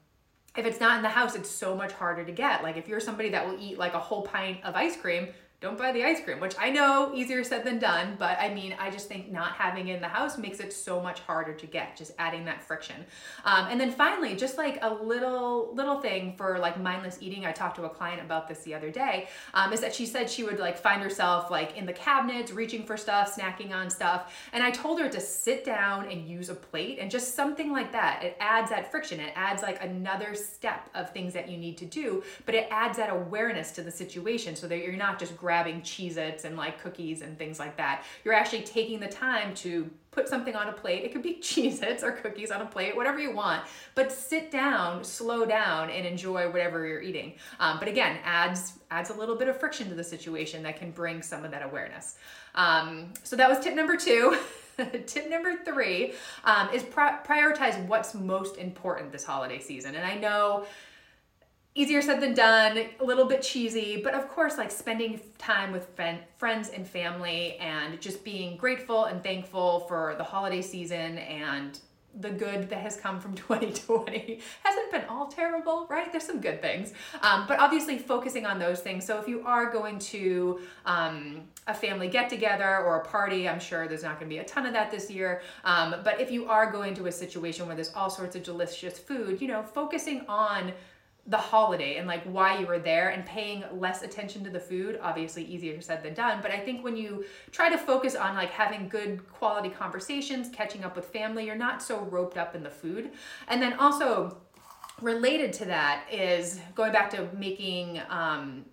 if 0.56 0.66
it's 0.66 0.80
not 0.80 0.96
in 0.96 1.02
the 1.02 1.08
house, 1.08 1.34
it's 1.34 1.48
so 1.48 1.74
much 1.74 1.92
harder 1.92 2.24
to 2.24 2.32
get. 2.32 2.62
Like 2.62 2.76
if 2.76 2.88
you're 2.88 3.00
somebody 3.00 3.30
that 3.30 3.46
will 3.46 3.56
eat 3.60 3.78
like 3.78 3.94
a 3.94 3.98
whole 3.98 4.22
pint 4.22 4.58
of 4.64 4.74
ice 4.74 4.96
cream, 4.96 5.28
don't 5.62 5.78
buy 5.78 5.92
the 5.92 6.02
ice 6.02 6.20
cream, 6.22 6.40
which 6.40 6.56
I 6.58 6.70
know 6.70 7.12
easier 7.14 7.44
said 7.44 7.62
than 7.62 7.78
done, 7.78 8.16
but 8.18 8.36
I 8.40 8.52
mean, 8.52 8.74
I 8.80 8.90
just 8.90 9.06
think 9.06 9.30
not 9.30 9.52
having 9.52 9.86
it 9.88 9.94
in 9.94 10.02
the 10.02 10.08
house 10.08 10.36
makes 10.36 10.58
it 10.58 10.72
so 10.72 11.00
much 11.00 11.20
harder 11.20 11.54
to 11.54 11.66
get, 11.66 11.96
just 11.96 12.10
adding 12.18 12.44
that 12.46 12.64
friction. 12.64 12.96
Um, 13.44 13.68
and 13.70 13.80
then 13.80 13.92
finally, 13.92 14.34
just 14.34 14.58
like 14.58 14.80
a 14.82 14.92
little, 14.92 15.72
little 15.72 16.00
thing 16.00 16.34
for 16.36 16.58
like 16.58 16.80
mindless 16.80 17.18
eating, 17.20 17.46
I 17.46 17.52
talked 17.52 17.76
to 17.76 17.84
a 17.84 17.88
client 17.88 18.20
about 18.20 18.48
this 18.48 18.58
the 18.64 18.74
other 18.74 18.90
day, 18.90 19.28
um, 19.54 19.72
is 19.72 19.80
that 19.80 19.94
she 19.94 20.04
said 20.04 20.28
she 20.28 20.42
would 20.42 20.58
like 20.58 20.76
find 20.76 21.00
herself 21.00 21.48
like 21.48 21.76
in 21.76 21.86
the 21.86 21.92
cabinets, 21.92 22.50
reaching 22.50 22.84
for 22.84 22.96
stuff, 22.96 23.36
snacking 23.36 23.72
on 23.72 23.88
stuff. 23.88 24.34
And 24.52 24.64
I 24.64 24.72
told 24.72 24.98
her 24.98 25.08
to 25.08 25.20
sit 25.20 25.64
down 25.64 26.10
and 26.10 26.26
use 26.28 26.48
a 26.48 26.56
plate 26.56 26.98
and 27.00 27.08
just 27.08 27.36
something 27.36 27.70
like 27.70 27.92
that. 27.92 28.24
It 28.24 28.36
adds 28.40 28.68
that 28.70 28.90
friction. 28.90 29.20
It 29.20 29.32
adds 29.36 29.62
like 29.62 29.80
another 29.80 30.34
step 30.34 30.90
of 30.96 31.10
things 31.10 31.32
that 31.34 31.48
you 31.48 31.56
need 31.56 31.78
to 31.78 31.86
do, 31.86 32.24
but 32.46 32.56
it 32.56 32.66
adds 32.72 32.96
that 32.96 33.10
awareness 33.10 33.70
to 33.72 33.82
the 33.82 33.92
situation 33.92 34.56
so 34.56 34.66
that 34.66 34.78
you're 34.78 34.94
not 34.94 35.20
just 35.20 35.36
grabbing 35.36 35.51
grabbing 35.52 35.82
Cheez 35.82 36.16
Its 36.16 36.44
and 36.44 36.56
like 36.56 36.82
cookies 36.82 37.20
and 37.20 37.36
things 37.36 37.58
like 37.58 37.76
that. 37.76 38.04
You're 38.24 38.32
actually 38.32 38.62
taking 38.62 39.00
the 39.00 39.06
time 39.06 39.52
to 39.56 39.90
put 40.10 40.26
something 40.26 40.56
on 40.56 40.70
a 40.70 40.72
plate. 40.72 41.04
It 41.04 41.12
could 41.12 41.22
be 41.22 41.34
Cheez 41.42 41.82
Its 41.82 42.02
or 42.02 42.12
cookies 42.12 42.50
on 42.50 42.62
a 42.62 42.64
plate, 42.64 42.96
whatever 42.96 43.18
you 43.18 43.34
want. 43.34 43.62
But 43.94 44.10
sit 44.10 44.50
down, 44.50 45.04
slow 45.04 45.44
down, 45.44 45.90
and 45.90 46.06
enjoy 46.06 46.50
whatever 46.50 46.86
you're 46.86 47.02
eating. 47.02 47.34
Um, 47.60 47.78
but 47.78 47.86
again, 47.86 48.18
adds 48.24 48.78
adds 48.90 49.10
a 49.10 49.14
little 49.14 49.36
bit 49.36 49.48
of 49.48 49.60
friction 49.60 49.90
to 49.90 49.94
the 49.94 50.04
situation 50.04 50.62
that 50.62 50.78
can 50.78 50.90
bring 50.90 51.20
some 51.20 51.44
of 51.44 51.50
that 51.50 51.62
awareness. 51.62 52.16
Um, 52.54 53.12
so 53.22 53.36
that 53.36 53.50
was 53.50 53.60
tip 53.60 53.74
number 53.74 53.98
two. 53.98 54.38
tip 55.06 55.28
number 55.28 55.56
three 55.66 56.14
um, 56.44 56.70
is 56.72 56.82
prioritize 56.82 57.86
what's 57.86 58.14
most 58.14 58.56
important 58.56 59.12
this 59.12 59.24
holiday 59.24 59.58
season. 59.58 59.96
And 59.96 60.06
I 60.06 60.14
know 60.14 60.64
easier 61.74 62.02
said 62.02 62.20
than 62.20 62.34
done, 62.34 62.78
a 63.00 63.04
little 63.04 63.24
bit 63.24 63.42
cheesy, 63.42 64.00
but 64.02 64.14
of 64.14 64.28
course, 64.28 64.58
like 64.58 64.70
spending 64.70 65.20
time 65.38 65.72
with 65.72 65.88
friends 66.36 66.68
and 66.68 66.86
family 66.86 67.56
and 67.56 68.00
just 68.00 68.24
being 68.24 68.56
grateful 68.56 69.06
and 69.06 69.22
thankful 69.22 69.80
for 69.80 70.14
the 70.18 70.24
holiday 70.24 70.60
season 70.60 71.18
and 71.18 71.78
the 72.20 72.30
good 72.30 72.68
that 72.68 72.80
has 72.80 72.96
come 72.96 73.18
from 73.18 73.34
2020 73.34 74.40
hasn't 74.62 74.92
been 74.92 75.04
all 75.08 75.28
terrible, 75.28 75.86
right? 75.88 76.12
There's 76.12 76.24
some 76.26 76.40
good 76.40 76.60
things, 76.60 76.92
um, 77.22 77.46
but 77.48 77.58
obviously 77.58 77.98
focusing 77.98 78.44
on 78.44 78.58
those 78.58 78.80
things. 78.80 79.06
So 79.06 79.18
if 79.18 79.26
you 79.26 79.42
are 79.46 79.70
going 79.72 79.98
to 79.98 80.60
um, 80.84 81.42
a 81.66 81.74
family 81.74 82.08
get 82.08 82.28
together 82.28 82.78
or 82.80 82.96
a 82.96 83.04
party, 83.04 83.48
I'm 83.48 83.60
sure 83.60 83.88
there's 83.88 84.02
not 84.02 84.18
going 84.18 84.28
to 84.28 84.34
be 84.34 84.40
a 84.40 84.44
ton 84.44 84.66
of 84.66 84.74
that 84.74 84.90
this 84.90 85.10
year. 85.10 85.40
Um, 85.64 85.96
but 86.04 86.20
if 86.20 86.30
you 86.30 86.48
are 86.48 86.70
going 86.70 86.94
to 86.96 87.06
a 87.06 87.12
situation 87.12 87.66
where 87.66 87.74
there's 87.74 87.94
all 87.94 88.10
sorts 88.10 88.36
of 88.36 88.42
delicious 88.42 88.98
food, 88.98 89.40
you 89.40 89.48
know, 89.48 89.62
focusing 89.62 90.26
on 90.28 90.72
the 91.26 91.36
holiday 91.36 91.98
and 91.98 92.08
like 92.08 92.24
why 92.24 92.58
you 92.58 92.66
were 92.66 92.80
there 92.80 93.10
and 93.10 93.24
paying 93.24 93.62
less 93.72 94.02
attention 94.02 94.42
to 94.42 94.50
the 94.50 94.58
food 94.58 94.98
obviously 95.00 95.44
easier 95.44 95.80
said 95.80 96.02
than 96.02 96.12
done 96.14 96.40
but 96.42 96.50
i 96.50 96.58
think 96.58 96.82
when 96.82 96.96
you 96.96 97.24
try 97.52 97.70
to 97.70 97.78
focus 97.78 98.16
on 98.16 98.34
like 98.34 98.50
having 98.50 98.88
good 98.88 99.24
quality 99.32 99.68
conversations 99.68 100.48
catching 100.52 100.82
up 100.82 100.96
with 100.96 101.04
family 101.04 101.46
you're 101.46 101.54
not 101.54 101.80
so 101.82 102.00
roped 102.00 102.36
up 102.36 102.54
in 102.54 102.62
the 102.62 102.70
food. 102.70 103.12
And 103.48 103.60
then 103.60 103.74
also 103.74 104.38
related 105.00 105.52
to 105.54 105.64
that 105.66 106.04
is 106.10 106.60
going 106.74 106.92
back 106.92 107.10
to 107.10 107.28
making 107.36 108.00
um, 108.08 108.64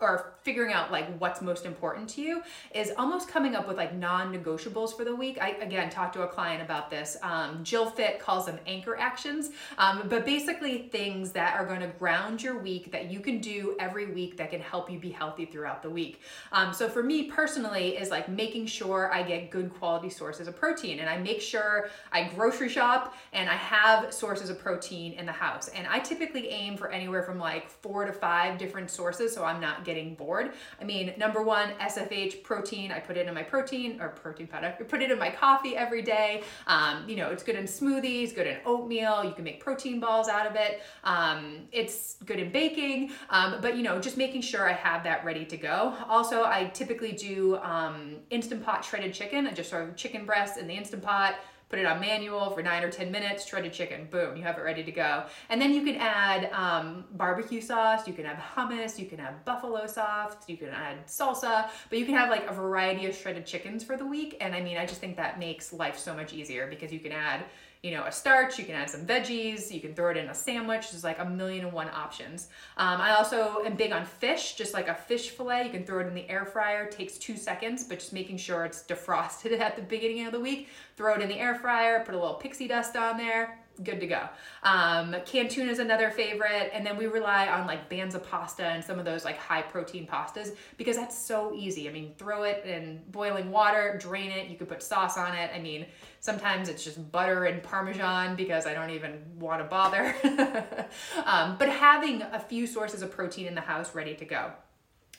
or 0.00 0.34
figuring 0.50 0.72
out 0.72 0.90
like 0.90 1.06
what's 1.20 1.40
most 1.40 1.64
important 1.64 2.08
to 2.08 2.20
you 2.20 2.42
is 2.74 2.90
almost 2.98 3.28
coming 3.28 3.54
up 3.54 3.68
with 3.68 3.76
like 3.76 3.94
non-negotiables 3.94 4.96
for 4.96 5.04
the 5.04 5.14
week. 5.14 5.38
I 5.40 5.50
again 5.50 5.88
talked 5.88 6.12
to 6.14 6.22
a 6.22 6.26
client 6.26 6.60
about 6.60 6.90
this. 6.90 7.16
Um, 7.22 7.62
Jill 7.62 7.88
Fit 7.88 8.18
calls 8.18 8.46
them 8.46 8.58
anchor 8.66 8.96
actions, 8.96 9.50
um, 9.78 10.08
but 10.08 10.24
basically 10.24 10.88
things 10.90 11.30
that 11.30 11.54
are 11.54 11.64
going 11.64 11.78
to 11.82 11.86
ground 11.86 12.42
your 12.42 12.58
week 12.58 12.90
that 12.90 13.12
you 13.12 13.20
can 13.20 13.38
do 13.38 13.76
every 13.78 14.06
week 14.06 14.36
that 14.38 14.50
can 14.50 14.60
help 14.60 14.90
you 14.90 14.98
be 14.98 15.10
healthy 15.10 15.44
throughout 15.44 15.84
the 15.84 15.90
week. 16.00 16.20
Um, 16.50 16.74
so 16.74 16.88
for 16.88 17.04
me 17.04 17.30
personally, 17.30 17.96
is 17.96 18.10
like 18.10 18.28
making 18.28 18.66
sure 18.66 19.14
I 19.14 19.22
get 19.22 19.52
good 19.52 19.72
quality 19.78 20.10
sources 20.10 20.48
of 20.48 20.56
protein, 20.56 20.98
and 20.98 21.08
I 21.08 21.16
make 21.18 21.40
sure 21.40 21.90
I 22.10 22.24
grocery 22.24 22.70
shop 22.70 23.14
and 23.32 23.48
I 23.48 23.58
have 23.76 24.12
sources 24.12 24.50
of 24.50 24.58
protein 24.58 25.12
in 25.12 25.26
the 25.26 25.38
house. 25.46 25.68
And 25.68 25.86
I 25.86 26.00
typically 26.00 26.48
aim 26.48 26.76
for 26.76 26.90
anywhere 26.90 27.22
from 27.22 27.38
like 27.38 27.70
four 27.70 28.04
to 28.04 28.12
five 28.12 28.58
different 28.58 28.90
sources, 28.90 29.32
so 29.32 29.44
I'm 29.44 29.60
not 29.60 29.84
getting 29.84 30.16
bored. 30.16 30.39
I 30.80 30.84
mean, 30.84 31.12
number 31.18 31.42
one, 31.42 31.70
SFH 31.80 32.42
protein. 32.42 32.92
I 32.92 33.00
put 33.00 33.16
it 33.16 33.26
in 33.26 33.34
my 33.34 33.42
protein 33.42 34.00
or 34.00 34.08
protein 34.08 34.46
powder. 34.46 34.74
I 34.78 34.82
put 34.82 35.02
it 35.02 35.10
in 35.10 35.18
my 35.18 35.30
coffee 35.30 35.76
every 35.76 36.02
day. 36.02 36.42
Um, 36.66 37.08
you 37.08 37.16
know, 37.16 37.30
it's 37.30 37.42
good 37.42 37.56
in 37.56 37.64
smoothies, 37.64 38.34
good 38.34 38.46
in 38.46 38.58
oatmeal. 38.64 39.24
You 39.24 39.32
can 39.32 39.44
make 39.44 39.60
protein 39.60 40.00
balls 40.00 40.28
out 40.28 40.46
of 40.46 40.54
it. 40.56 40.82
Um, 41.04 41.68
it's 41.72 42.16
good 42.24 42.38
in 42.38 42.50
baking. 42.50 43.12
Um, 43.30 43.56
but 43.60 43.76
you 43.76 43.82
know, 43.82 44.00
just 44.00 44.16
making 44.16 44.42
sure 44.42 44.68
I 44.68 44.72
have 44.72 45.04
that 45.04 45.24
ready 45.24 45.44
to 45.46 45.56
go. 45.56 45.94
Also, 46.08 46.44
I 46.44 46.70
typically 46.72 47.12
do 47.12 47.56
um, 47.56 48.16
instant 48.30 48.64
pot 48.64 48.84
shredded 48.84 49.12
chicken. 49.14 49.46
I 49.46 49.52
just 49.52 49.70
sort 49.70 49.88
of 49.88 49.96
chicken 49.96 50.24
breasts 50.24 50.56
in 50.56 50.66
the 50.66 50.74
instant 50.74 51.02
pot 51.02 51.36
put 51.70 51.78
it 51.78 51.86
on 51.86 52.00
manual 52.00 52.50
for 52.50 52.62
nine 52.62 52.82
or 52.82 52.90
10 52.90 53.12
minutes, 53.12 53.46
shredded 53.46 53.72
chicken, 53.72 54.08
boom, 54.10 54.36
you 54.36 54.42
have 54.42 54.58
it 54.58 54.62
ready 54.62 54.82
to 54.82 54.90
go. 54.90 55.24
And 55.48 55.62
then 55.62 55.72
you 55.72 55.82
can 55.84 55.94
add 55.96 56.50
um, 56.52 57.04
barbecue 57.12 57.60
sauce, 57.60 58.08
you 58.08 58.12
can 58.12 58.24
have 58.24 58.38
hummus, 58.38 58.98
you 58.98 59.06
can 59.06 59.18
have 59.20 59.44
buffalo 59.44 59.86
sauce, 59.86 60.34
you 60.48 60.56
can 60.56 60.70
add 60.70 61.06
salsa, 61.06 61.70
but 61.88 61.98
you 61.98 62.04
can 62.04 62.14
have 62.14 62.28
like 62.28 62.46
a 62.48 62.52
variety 62.52 63.06
of 63.06 63.14
shredded 63.14 63.46
chickens 63.46 63.84
for 63.84 63.96
the 63.96 64.04
week. 64.04 64.36
And 64.40 64.52
I 64.52 64.60
mean, 64.60 64.76
I 64.76 64.84
just 64.84 65.00
think 65.00 65.16
that 65.16 65.38
makes 65.38 65.72
life 65.72 65.96
so 65.96 66.12
much 66.12 66.32
easier 66.32 66.66
because 66.66 66.92
you 66.92 66.98
can 66.98 67.12
add 67.12 67.44
you 67.82 67.92
know, 67.92 68.04
a 68.04 68.12
starch, 68.12 68.58
you 68.58 68.64
can 68.64 68.74
add 68.74 68.90
some 68.90 69.06
veggies, 69.06 69.70
you 69.70 69.80
can 69.80 69.94
throw 69.94 70.10
it 70.10 70.18
in 70.18 70.28
a 70.28 70.34
sandwich. 70.34 70.90
There's 70.90 71.04
like 71.04 71.18
a 71.18 71.24
million 71.24 71.64
and 71.64 71.72
one 71.72 71.88
options. 71.88 72.48
Um, 72.76 73.00
I 73.00 73.12
also 73.12 73.62
am 73.64 73.74
big 73.74 73.92
on 73.92 74.04
fish, 74.04 74.54
just 74.54 74.74
like 74.74 74.88
a 74.88 74.94
fish 74.94 75.30
fillet. 75.30 75.64
You 75.64 75.70
can 75.70 75.84
throw 75.84 76.00
it 76.00 76.06
in 76.06 76.14
the 76.14 76.28
air 76.28 76.44
fryer, 76.44 76.86
takes 76.90 77.16
two 77.16 77.36
seconds, 77.36 77.84
but 77.84 77.98
just 77.98 78.12
making 78.12 78.36
sure 78.36 78.66
it's 78.66 78.82
defrosted 78.82 79.58
at 79.60 79.76
the 79.76 79.82
beginning 79.82 80.26
of 80.26 80.32
the 80.32 80.40
week. 80.40 80.68
Throw 80.96 81.14
it 81.14 81.22
in 81.22 81.28
the 81.28 81.38
air 81.38 81.54
fryer, 81.54 82.04
put 82.04 82.14
a 82.14 82.18
little 82.18 82.34
pixie 82.34 82.68
dust 82.68 82.96
on 82.96 83.16
there, 83.16 83.59
good 83.82 84.00
to 84.00 84.06
go. 84.06 84.28
Um, 84.62 85.14
canned 85.24 85.56
is 85.56 85.78
another 85.78 86.10
favorite, 86.10 86.70
and 86.72 86.84
then 86.84 86.96
we 86.96 87.06
rely 87.06 87.48
on 87.48 87.66
like 87.66 87.88
Banza 87.88 88.22
pasta 88.22 88.64
and 88.64 88.84
some 88.84 88.98
of 88.98 89.04
those 89.04 89.24
like 89.24 89.38
high 89.38 89.62
protein 89.62 90.06
pastas 90.06 90.56
because 90.76 90.96
that's 90.96 91.16
so 91.16 91.52
easy. 91.54 91.88
I 91.88 91.92
mean, 91.92 92.14
throw 92.18 92.44
it 92.44 92.64
in 92.64 93.02
boiling 93.10 93.50
water, 93.50 93.96
drain 94.00 94.30
it. 94.30 94.48
You 94.48 94.56
could 94.56 94.68
put 94.68 94.82
sauce 94.82 95.16
on 95.16 95.34
it. 95.34 95.50
I 95.54 95.60
mean, 95.60 95.86
sometimes 96.20 96.68
it's 96.68 96.84
just 96.84 97.10
butter 97.10 97.44
and 97.44 97.62
parmesan 97.62 98.36
because 98.36 98.66
I 98.66 98.74
don't 98.74 98.90
even 98.90 99.20
want 99.38 99.60
to 99.60 99.64
bother. 99.64 100.14
um, 101.24 101.56
but 101.58 101.68
having 101.68 102.22
a 102.22 102.40
few 102.40 102.66
sources 102.66 103.02
of 103.02 103.10
protein 103.10 103.46
in 103.46 103.54
the 103.54 103.60
house 103.60 103.94
ready 103.94 104.14
to 104.14 104.24
go. 104.24 104.52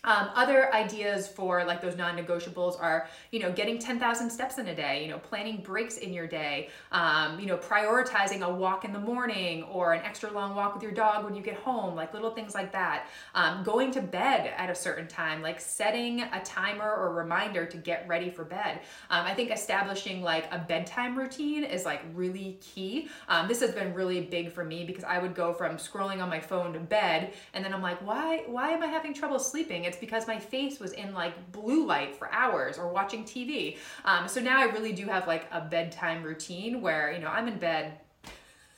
Um, 0.04 0.30
other 0.34 0.74
ideas 0.74 1.28
for 1.28 1.64
like 1.64 1.80
those 1.80 1.96
non-negotiables 1.96 2.82
are, 2.82 3.08
you 3.30 3.40
know, 3.40 3.52
getting 3.52 3.78
10,000 3.78 4.30
steps 4.30 4.58
in 4.58 4.68
a 4.68 4.76
day, 4.76 5.04
you 5.04 5.10
know, 5.12 5.20
planning 5.20 5.62
breaks 5.62 5.98
in 5.98 6.12
your 6.12 6.26
day, 6.26 6.70
um, 6.92 7.40
you 7.40 7.46
know, 7.46 7.58
prioritizing 7.58 8.42
a 8.42 8.52
walk 8.52 8.84
in 8.84 8.94
the 8.94 9.00
morning 9.00 9.62
or 9.64 9.94
an 9.94 10.02
extra 10.04 10.32
long 10.32 10.56
walk 10.56 10.74
with 10.74 10.82
your 10.82 10.92
dog 10.92 11.24
when 11.24 11.36
you 11.36 11.44
get 11.44 11.56
home, 11.56 11.96
like 11.96 12.14
little 12.14 12.32
things 12.32 12.56
like 12.56 12.72
that. 12.72 13.08
Um, 13.36 13.64
going 13.64 13.92
to 13.92 14.02
bed 14.02 14.52
at 14.58 14.72
a 14.72 14.76
certain 14.76 15.08
time, 15.08 15.44
like 15.44 15.60
setting 15.60 16.22
a 16.22 16.42
timer 16.44 16.92
or 16.92 17.14
reminder 17.14 17.68
to 17.68 17.78
get 17.78 18.08
ready 18.08 18.32
for 18.32 18.44
bed. 18.44 18.80
Um, 19.12 19.26
I 19.26 19.36
think 19.36 19.52
establishing 19.52 20.24
like 20.24 20.52
a 20.52 20.58
bedtime 20.58 21.16
routine 21.16 21.64
is 21.64 21.86
like 21.86 22.02
really 22.16 22.58
key. 22.60 23.08
Um, 23.28 23.48
this 23.48 23.60
has 23.60 23.72
been 23.72 23.94
really 23.94 24.22
big 24.22 24.52
for 24.52 24.64
me 24.64 24.84
because 24.84 25.04
I 25.04 25.20
would 25.20 25.36
go 25.36 25.54
from 25.54 25.78
scrolling 25.78 26.24
on 26.24 26.30
my 26.30 26.40
phone 26.40 26.74
to 26.74 26.80
bed 26.80 27.34
and 27.54 27.64
then 27.64 27.72
I'm 27.72 27.84
like, 27.84 28.02
why, 28.02 28.46
why 28.48 28.72
am 28.72 28.82
I 28.82 28.88
having 28.88 29.14
trouble 29.14 29.38
sleeping? 29.38 29.86
It's 29.92 30.00
because 30.00 30.26
my 30.26 30.40
face 30.40 30.80
was 30.80 30.94
in 30.94 31.14
like 31.14 31.52
blue 31.52 31.86
light 31.86 32.16
for 32.16 32.32
hours 32.32 32.78
or 32.78 32.88
watching 32.88 33.26
TV. 33.26 33.78
Um, 34.06 34.26
so 34.26 34.40
now 34.40 34.58
I 34.58 34.72
really 34.72 34.94
do 34.94 35.06
have 35.08 35.28
like 35.28 35.48
a 35.52 35.60
bedtime 35.60 36.24
routine 36.24 36.82
where, 36.82 37.12
you 37.12 37.20
know, 37.20 37.28
I'm 37.28 37.50
in 37.50 37.58
bed 37.58 38.00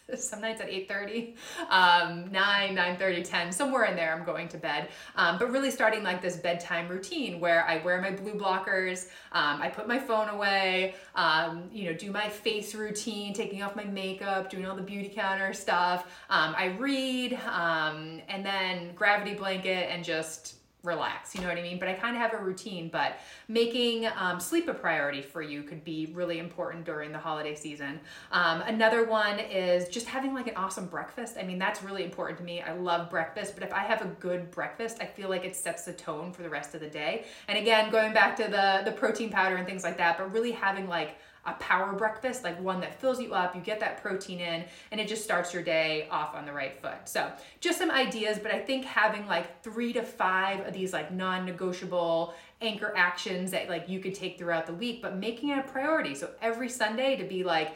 some 0.16 0.42
nights 0.42 0.60
at 0.60 0.70
8.30 0.70 1.36
um, 1.70 2.32
9 2.32 2.76
9 2.76 2.98
30 2.98 3.24
10 3.24 3.52
somewhere 3.54 3.86
in 3.86 3.96
there 3.96 4.14
i'm 4.14 4.26
going 4.26 4.50
to 4.50 4.58
bed 4.58 4.90
um, 5.16 5.38
but 5.40 5.50
really 5.50 5.72
starting 5.72 6.04
like 6.04 6.22
this 6.22 6.36
bedtime 6.36 6.90
routine 6.90 7.40
where 7.40 7.66
i 7.68 7.82
wear 7.84 8.02
my 8.02 8.12
blue 8.12 8.34
blockers 8.34 9.06
um, 9.32 9.62
i 9.62 9.70
put 9.70 9.88
my 9.88 9.98
phone 9.98 10.28
away 10.28 10.94
um, 11.16 11.70
you 11.72 11.86
know 11.86 11.94
do 11.94 12.12
my 12.12 12.28
face 12.28 12.76
routine 12.76 13.34
taking 13.34 13.64
off 13.64 13.78
my 13.78 13.86
makeup 13.86 14.50
doing 14.50 14.66
all 14.66 14.76
the 14.76 14.82
Beautycounter 14.82 15.56
stuff 15.56 16.06
um, 16.30 16.54
i 16.58 16.76
read 16.78 17.40
um, 17.50 18.22
and 18.28 18.46
then 18.46 18.94
gravity 18.96 19.34
blanket 19.34 19.90
and 19.90 20.04
just 20.04 20.56
relax, 20.84 21.34
you 21.34 21.42
know 21.42 21.48
what 21.48 21.58
I 21.58 21.62
mean? 21.62 21.80
But 21.80 21.88
I 21.88 21.94
kind 21.94 22.16
of 22.16 22.22
have 22.22 22.34
a 22.34 22.44
routine, 22.44 22.90
but 22.90 23.18
making 23.48 24.08
um, 24.18 24.40
sleep 24.40 24.68
a 24.68 24.74
priority 24.74 25.22
for 25.22 25.42
you 25.42 25.64
could 25.64 25.84
be 25.86 26.12
really 26.14 26.40
important 26.40 26.84
during 26.84 27.14
the 27.14 27.18
holiday 27.18 27.56
season. 27.56 28.02
Um, 28.32 28.62
another 28.62 29.06
one 29.06 29.40
is 29.40 29.88
just 29.88 30.08
having 30.08 30.34
like 30.34 30.48
an 30.48 30.56
awesome 30.58 30.88
breakfast. 30.88 31.38
I 31.40 31.44
mean, 31.44 31.58
that's 31.58 31.82
really 31.82 32.04
important 32.04 32.38
to 32.40 32.44
me. 32.44 32.62
I 32.62 32.74
love 32.74 33.10
breakfast, 33.10 33.54
but 33.54 33.64
if 33.64 33.74
I 33.74 33.80
have 33.80 34.02
a 34.02 34.08
good 34.20 34.52
breakfast, 34.52 34.98
I 35.00 35.06
feel 35.06 35.30
like 35.30 35.46
it 35.46 35.56
sets 35.56 35.86
the 35.86 35.94
tone 35.94 36.34
for 36.34 36.44
the 36.44 36.50
rest 36.50 36.76
of 36.76 36.82
the 36.82 36.90
day. 36.90 37.26
And 37.48 37.58
again, 37.58 37.90
going 37.90 38.14
back 38.14 38.36
to 38.38 38.44
the, 38.44 38.82
the 38.84 38.92
protein 38.92 39.30
powder 39.30 39.56
and 39.56 39.66
things 39.66 39.84
like 39.84 39.98
that, 39.98 40.18
but 40.18 40.34
really 40.34 40.52
having 40.52 40.90
like 40.90 41.18
a 41.46 41.54
power 41.54 41.94
breakfast, 41.94 42.44
like 42.44 42.60
one 42.62 42.80
that 42.80 43.00
fills 43.00 43.20
you 43.20 43.34
up, 43.34 43.54
you 43.56 43.62
get 43.62 43.80
that 43.82 44.02
protein 44.02 44.40
in, 44.40 44.64
and 44.92 45.02
it 45.02 45.08
just 45.08 45.24
starts 45.24 45.54
your 45.54 45.62
day 45.62 46.08
off 46.10 46.36
on 46.36 46.46
the 46.46 46.54
right 46.54 46.82
foot. 46.82 46.98
So, 47.06 47.32
just 47.60 47.78
some 47.78 47.92
ideas, 47.92 48.40
but 48.40 48.54
I 48.54 48.60
think 48.60 48.86
having 48.86 49.28
like 49.28 49.62
three 49.62 49.92
to 49.94 50.04
five 50.04 50.66
of 50.66 50.74
these 50.74 50.94
like 50.94 51.12
non 51.12 51.46
negotiable 51.46 52.34
anchor 52.62 52.94
actions 52.96 53.52
that 53.52 53.68
like 53.68 53.90
you 53.90 54.00
could 54.00 54.16
take 54.16 54.38
throughout 54.38 54.66
the 54.66 54.74
week, 54.74 55.02
but 55.02 55.18
making 55.18 55.50
it 55.50 55.60
a 55.60 55.64
priority. 55.64 56.16
So, 56.16 56.32
every 56.42 56.70
Sunday 56.70 57.18
to 57.18 57.26
be 57.26 57.44
like, 57.44 57.76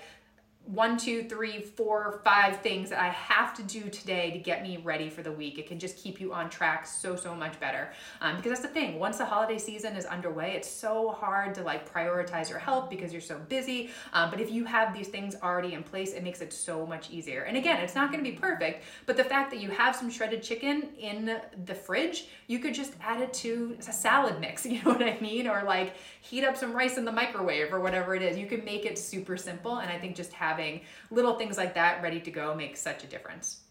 one, 0.68 0.98
two, 0.98 1.24
three, 1.24 1.62
four, 1.62 2.20
five 2.26 2.62
things 2.62 2.90
that 2.90 3.00
I 3.00 3.08
have 3.08 3.54
to 3.56 3.64
do 3.64 3.90
today 3.90 4.32
to 4.32 4.38
get 4.38 4.64
me 4.64 4.78
ready 4.78 5.10
for 5.10 5.24
the 5.24 5.32
week. 5.32 5.58
It 5.58 5.68
can 5.68 5.80
just 5.80 5.98
keep 5.98 6.20
you 6.20 6.34
on 6.34 6.50
track 6.50 6.86
so, 6.86 7.16
so 7.16 7.34
much 7.34 7.58
better. 7.60 7.92
Um, 8.20 8.36
because 8.36 8.52
that's 8.52 8.62
the 8.62 8.68
thing, 8.68 9.00
once 9.00 9.18
the 9.18 9.26
holiday 9.26 9.58
season 9.58 9.96
is 9.96 10.06
underway, 10.06 10.52
it's 10.56 10.70
so 10.70 11.12
hard 11.12 11.56
to 11.56 11.64
like 11.64 11.92
prioritize 11.92 12.50
your 12.50 12.60
health 12.60 12.90
because 12.90 13.14
you're 13.14 13.22
so 13.22 13.40
busy. 13.48 13.92
Um, 14.12 14.30
but 14.30 14.42
if 14.42 14.52
you 14.52 14.66
have 14.66 14.94
these 14.94 15.08
things 15.08 15.36
already 15.42 15.74
in 15.74 15.84
place, 15.84 16.14
it 16.14 16.22
makes 16.22 16.42
it 16.42 16.52
so 16.52 16.86
much 16.86 17.10
easier. 17.10 17.44
And 17.44 17.56
again, 17.56 17.82
it's 17.82 17.96
not 17.96 18.12
going 18.12 18.24
to 18.24 18.30
be 18.30 18.36
perfect, 18.36 18.84
but 19.06 19.16
the 19.16 19.24
fact 19.24 19.52
that 19.52 19.62
you 19.62 19.70
have 19.70 19.96
some 19.96 20.10
shredded 20.10 20.44
chicken 20.44 20.90
in 21.00 21.40
the 21.66 21.76
fridge, 21.76 22.26
you 22.48 22.60
could 22.60 22.74
just 22.74 22.94
add 23.02 23.22
it 23.22 23.34
to 23.36 23.78
a 23.80 23.94
salad 23.94 24.42
mix, 24.42 24.66
you 24.68 24.84
know 24.84 24.92
what 24.92 25.04
I 25.04 25.18
mean? 25.22 25.48
Or 25.48 25.64
like 25.64 25.96
heat 26.20 26.44
up 26.44 26.58
some 26.58 26.74
rice 26.74 26.98
in 26.98 27.06
the 27.06 27.12
microwave 27.12 27.74
or 27.74 27.80
whatever 27.80 28.16
it 28.16 28.22
is. 28.22 28.38
You 28.38 28.48
can 28.48 28.66
make 28.66 28.86
it 28.86 28.98
super 28.98 29.38
simple. 29.38 29.78
And 29.78 29.90
I 29.90 29.98
think 29.98 30.16
just 30.16 30.34
have 30.34 30.57
having 30.58 30.82
little 31.12 31.36
things 31.36 31.56
like 31.58 31.76
that 31.76 32.02
ready 32.02 32.20
to 32.20 32.32
go 32.32 32.56
makes 32.56 32.82
such 32.82 33.04
a 33.04 33.08
difference. 33.08 33.62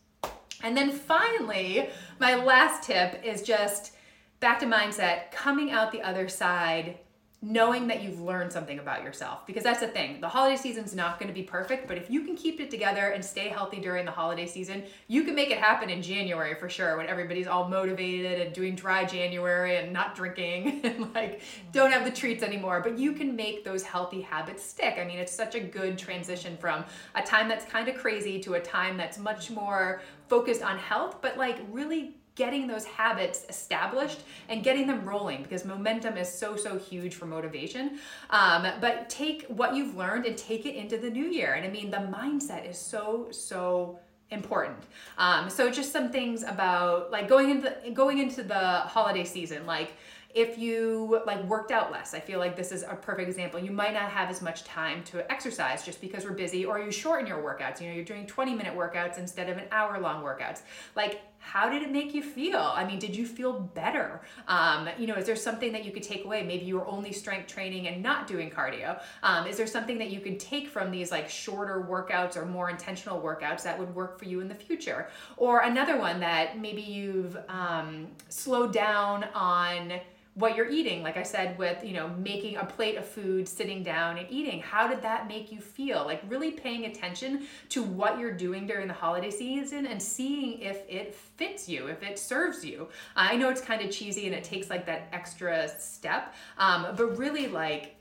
And 0.62 0.76
then 0.76 0.92
finally, 0.92 1.90
my 2.20 2.36
last 2.36 2.84
tip 2.84 3.22
is 3.24 3.42
just 3.42 3.92
back 4.40 4.60
to 4.60 4.66
mindset, 4.66 5.32
coming 5.32 5.72
out 5.72 5.90
the 5.90 6.02
other 6.02 6.28
side 6.28 6.98
knowing 7.46 7.86
that 7.86 8.02
you've 8.02 8.20
learned 8.20 8.52
something 8.52 8.80
about 8.80 9.04
yourself. 9.04 9.46
Because 9.46 9.62
that's 9.62 9.78
the 9.78 9.86
thing 9.86 10.20
the 10.20 10.28
holiday 10.28 10.56
season's 10.56 10.94
not 10.94 11.20
going 11.20 11.28
to 11.28 11.34
be 11.34 11.42
perfect 11.42 11.86
but 11.86 11.96
if 11.96 12.10
you 12.10 12.22
can 12.22 12.36
keep 12.36 12.60
it 12.60 12.70
together 12.70 13.08
and 13.08 13.24
stay 13.24 13.48
healthy 13.48 13.80
during 13.80 14.04
the 14.04 14.10
holiday 14.10 14.46
season 14.46 14.82
you 15.06 15.22
can 15.22 15.34
make 15.34 15.50
it 15.50 15.58
happen 15.58 15.88
in 15.88 16.02
january 16.02 16.54
for 16.54 16.68
sure 16.68 16.96
when 16.96 17.06
everybody's 17.06 17.46
all 17.46 17.68
motivated 17.68 18.40
and 18.40 18.52
doing 18.52 18.74
dry 18.74 19.04
january 19.04 19.76
and 19.76 19.92
not 19.92 20.14
drinking 20.14 20.80
and 20.84 21.14
like 21.14 21.40
don't 21.72 21.92
have 21.92 22.04
the 22.04 22.10
treats 22.10 22.42
anymore. 22.42 22.80
But 22.82 22.98
you 22.98 23.12
can 23.12 23.36
make 23.36 23.64
those 23.64 23.82
healthy 23.82 24.20
habits 24.20 24.64
stick. 24.64 24.96
I 24.98 25.04
mean 25.04 25.18
it's 25.18 25.32
such 25.32 25.54
a 25.54 25.60
good 25.60 25.96
transition 25.98 26.56
from 26.56 26.84
a 27.14 27.22
time 27.22 27.48
that's 27.48 27.64
kind 27.64 27.88
of 27.88 27.96
crazy 27.96 28.40
to 28.40 28.54
a 28.54 28.60
time 28.60 28.96
that's 28.96 29.18
much 29.18 29.50
more 29.50 30.02
focused 30.28 30.62
on 30.62 30.76
health 30.76 31.22
but 31.22 31.38
like 31.38 31.58
really 31.70 32.15
getting 32.36 32.66
those 32.66 32.84
habits 32.84 33.44
established 33.48 34.20
and 34.48 34.62
getting 34.62 34.86
them 34.86 35.04
rolling 35.04 35.42
because 35.42 35.64
momentum 35.64 36.16
is 36.16 36.32
so 36.32 36.54
so 36.54 36.78
huge 36.78 37.14
for 37.16 37.26
motivation. 37.26 37.98
Um, 38.30 38.68
but 38.80 39.10
take 39.10 39.46
what 39.46 39.74
you've 39.74 39.96
learned 39.96 40.26
and 40.26 40.36
take 40.36 40.64
it 40.66 40.76
into 40.76 40.96
the 40.98 41.10
new 41.10 41.24
year. 41.24 41.54
And 41.54 41.66
i 41.66 41.68
mean 41.68 41.90
the 41.90 41.96
mindset 41.96 42.68
is 42.70 42.78
so 42.78 43.28
so 43.32 43.98
important. 44.30 44.78
Um, 45.18 45.48
so 45.48 45.70
just 45.70 45.92
some 45.92 46.10
things 46.10 46.42
about 46.42 47.10
like 47.10 47.28
going 47.28 47.50
into 47.50 47.74
going 47.92 48.18
into 48.18 48.42
the 48.42 48.80
holiday 48.94 49.24
season 49.24 49.66
like 49.66 49.92
if 50.36 50.58
you 50.58 51.22
like 51.24 51.42
worked 51.44 51.70
out 51.70 51.90
less. 51.90 52.12
I 52.12 52.20
feel 52.20 52.38
like 52.38 52.56
this 52.56 52.70
is 52.70 52.82
a 52.82 52.94
perfect 52.94 53.26
example. 53.26 53.58
You 53.58 53.70
might 53.70 53.94
not 53.94 54.10
have 54.10 54.28
as 54.28 54.42
much 54.42 54.64
time 54.64 55.02
to 55.04 55.28
exercise 55.32 55.82
just 55.82 55.98
because 55.98 56.26
we're 56.26 56.32
busy 56.32 56.66
or 56.66 56.78
you 56.78 56.92
shorten 56.92 57.26
your 57.26 57.38
workouts. 57.38 57.80
You 57.80 57.88
know 57.88 57.94
you're 57.94 58.04
doing 58.04 58.26
20 58.26 58.54
minute 58.54 58.76
workouts 58.76 59.16
instead 59.18 59.48
of 59.48 59.56
an 59.56 59.64
hour 59.72 59.98
long 59.98 60.22
workouts. 60.22 60.60
Like 60.94 61.22
how 61.38 61.70
did 61.70 61.82
it 61.82 61.90
make 61.90 62.12
you 62.12 62.22
feel? 62.22 62.58
I 62.58 62.84
mean 62.84 62.98
did 62.98 63.16
you 63.16 63.24
feel 63.24 63.60
better? 63.60 64.20
Um, 64.46 64.90
you 64.98 65.06
know 65.06 65.14
is 65.14 65.24
there 65.24 65.36
something 65.36 65.72
that 65.72 65.86
you 65.86 65.90
could 65.90 66.02
take 66.02 66.26
away? 66.26 66.42
Maybe 66.42 66.66
you 66.66 66.74
were 66.74 66.86
only 66.86 67.12
strength 67.12 67.46
training 67.46 67.88
and 67.88 68.02
not 68.02 68.26
doing 68.26 68.50
cardio. 68.50 69.00
Um, 69.22 69.46
is 69.46 69.56
there 69.56 69.66
something 69.66 69.96
that 69.96 70.10
you 70.10 70.20
could 70.20 70.38
take 70.38 70.68
from 70.68 70.90
these 70.90 71.10
like 71.10 71.30
shorter 71.30 71.86
workouts 71.88 72.36
or 72.36 72.44
more 72.44 72.68
intentional 72.68 73.22
workouts 73.22 73.62
that 73.62 73.78
would 73.78 73.94
work 73.94 74.18
for 74.18 74.26
you 74.26 74.42
in 74.42 74.48
the 74.48 74.54
future? 74.54 75.08
Or 75.38 75.60
another 75.60 75.96
one 75.98 76.20
that 76.20 76.58
maybe 76.58 76.82
you've 76.82 77.38
um, 77.48 78.08
slowed 78.28 78.74
down 78.74 79.24
on 79.34 79.98
what 80.36 80.56
you're 80.56 80.70
eating 80.70 81.02
like 81.02 81.16
i 81.16 81.22
said 81.22 81.58
with 81.58 81.82
you 81.84 81.92
know 81.92 82.08
making 82.18 82.56
a 82.56 82.64
plate 82.64 82.96
of 82.96 83.04
food 83.04 83.48
sitting 83.48 83.82
down 83.82 84.18
and 84.18 84.26
eating. 84.30 84.60
How 84.60 84.86
did 84.86 85.02
that 85.02 85.28
make 85.28 85.50
you 85.50 85.60
feel? 85.60 86.04
Like 86.04 86.22
really 86.28 86.50
paying 86.50 86.84
attention 86.84 87.46
to 87.70 87.82
what 87.82 88.18
you're 88.18 88.36
doing 88.36 88.66
during 88.66 88.88
the 88.88 88.94
holiday 88.94 89.30
season 89.30 89.86
and 89.86 90.00
seeing 90.00 90.60
if 90.60 90.82
it 90.88 91.14
fits 91.14 91.68
you 91.68 91.86
if 91.86 92.02
it 92.02 92.18
serves 92.18 92.64
you. 92.64 92.88
I 93.14 93.36
know 93.36 93.48
it's 93.50 93.60
kind 93.60 93.82
of 93.82 93.90
cheesy 93.90 94.26
and 94.26 94.34
it 94.34 94.44
takes 94.44 94.70
like 94.70 94.86
that 94.86 95.08
extra 95.12 95.68
step 95.78 96.34
um, 96.58 96.88
but 96.96 97.16
really 97.16 97.46
like 97.46 97.95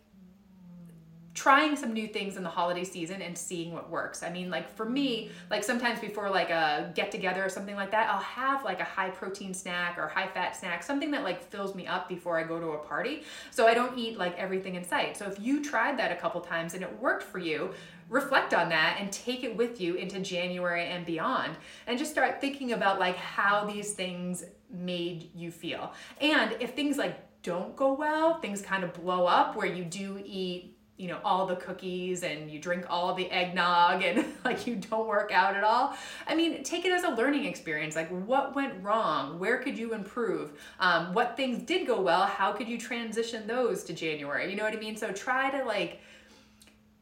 trying 1.36 1.76
some 1.76 1.92
new 1.92 2.08
things 2.08 2.38
in 2.38 2.44
the 2.44 2.50
holiday 2.50 2.86
season 2.86 3.22
and 3.22 3.38
seeing 3.38 3.74
what 3.74 3.90
works. 3.90 4.24
I 4.24 4.30
mean, 4.30 4.50
like 4.50 4.74
for 4.74 4.86
me, 4.86 5.30
like 5.52 5.66
sometimes 5.66 6.00
before 6.00 6.30
like 6.30 6.50
a 6.50 6.92
get 6.96 7.12
together 7.12 7.44
or 7.44 7.50
something 7.50 7.76
like 7.76 7.92
that, 7.92 8.10
I'll 8.10 8.22
have 8.22 8.64
like 8.64 8.80
a 8.80 8.86
high 8.86 9.10
protein 9.10 9.54
snack 9.54 9.98
or 9.98 10.08
high 10.08 10.28
fat 10.28 10.56
snack, 10.56 10.82
something 10.82 11.12
that 11.12 11.24
like 11.24 11.44
fills 11.44 11.76
me 11.76 11.86
up 11.86 12.08
before 12.08 12.40
I 12.40 12.44
go 12.44 12.60
to 12.60 12.68
a 12.70 12.78
party. 12.78 13.24
So 13.52 13.68
I 13.68 13.74
don't 13.74 13.98
eat 13.98 14.18
like 14.18 14.38
everything 14.38 14.76
in 14.76 14.84
sight. 14.86 15.18
So 15.18 15.26
if 15.26 15.38
you 15.38 15.62
tried 15.62 16.00
that 16.00 16.10
a 16.10 16.16
couple 16.16 16.40
times 16.40 16.74
and 16.74 16.82
it 16.82 17.00
worked 17.00 17.24
for 17.24 17.40
you, 17.40 17.72
reflect 18.08 18.54
on 18.54 18.70
that 18.70 18.98
and 19.00 19.12
take 19.12 19.44
it 19.44 19.58
with 19.58 19.82
you 19.82 19.96
into 19.96 20.22
January 20.22 20.86
and 20.86 21.06
beyond 21.06 21.58
and 21.88 21.98
just 22.00 22.12
start 22.12 22.40
thinking 22.40 22.72
about 22.72 22.98
like 22.98 23.18
how 23.18 23.66
these 23.66 23.94
things 23.94 24.46
made 24.70 25.30
you 25.36 25.52
feel. 25.52 25.92
And 26.22 26.56
if 26.62 26.76
things 26.76 26.98
like 26.98 27.20
don't 27.44 27.76
go 27.76 27.94
well, 27.94 28.40
things 28.40 28.62
kind 28.62 28.86
of 28.86 28.94
blow 28.94 29.26
up 29.26 29.56
where 29.56 29.68
you 29.68 29.84
do 29.84 30.22
eat 30.26 30.75
you 30.98 31.10
know 31.10 31.20
all 31.26 31.46
the 31.46 31.58
cookies 31.58 32.24
and 32.24 32.50
you 32.50 32.60
drink 32.60 32.86
all 32.90 33.14
the 33.14 33.30
eggnog 33.30 34.02
and 34.02 34.26
like 34.46 34.66
you 34.66 34.76
don't 34.76 35.08
work 35.08 35.32
out 35.32 35.56
at 35.56 35.64
all. 35.64 35.96
I 36.28 36.36
mean 36.36 36.64
take 36.64 36.86
it 36.86 36.92
as 36.92 37.04
a 37.04 37.10
learning 37.10 37.46
experience. 37.46 37.96
Like 37.96 38.10
what 38.10 38.56
went 38.56 38.82
wrong? 38.84 39.38
Where 39.40 39.58
could 39.58 39.78
you 39.78 39.94
improve? 39.94 40.54
Um, 40.80 41.14
what 41.14 41.36
things 41.36 41.64
did 41.64 41.86
go 41.86 42.02
well? 42.02 42.26
How 42.26 42.54
could 42.54 42.68
you 42.68 42.78
transition 42.78 43.48
those 43.48 43.84
to 43.86 43.94
january? 43.94 44.50
You 44.50 44.56
know 44.56 44.64
what 44.64 44.74
i 44.74 44.80
mean? 44.80 44.96
So 44.96 45.12
try 45.12 45.50
to 45.52 45.66
like 45.66 46.00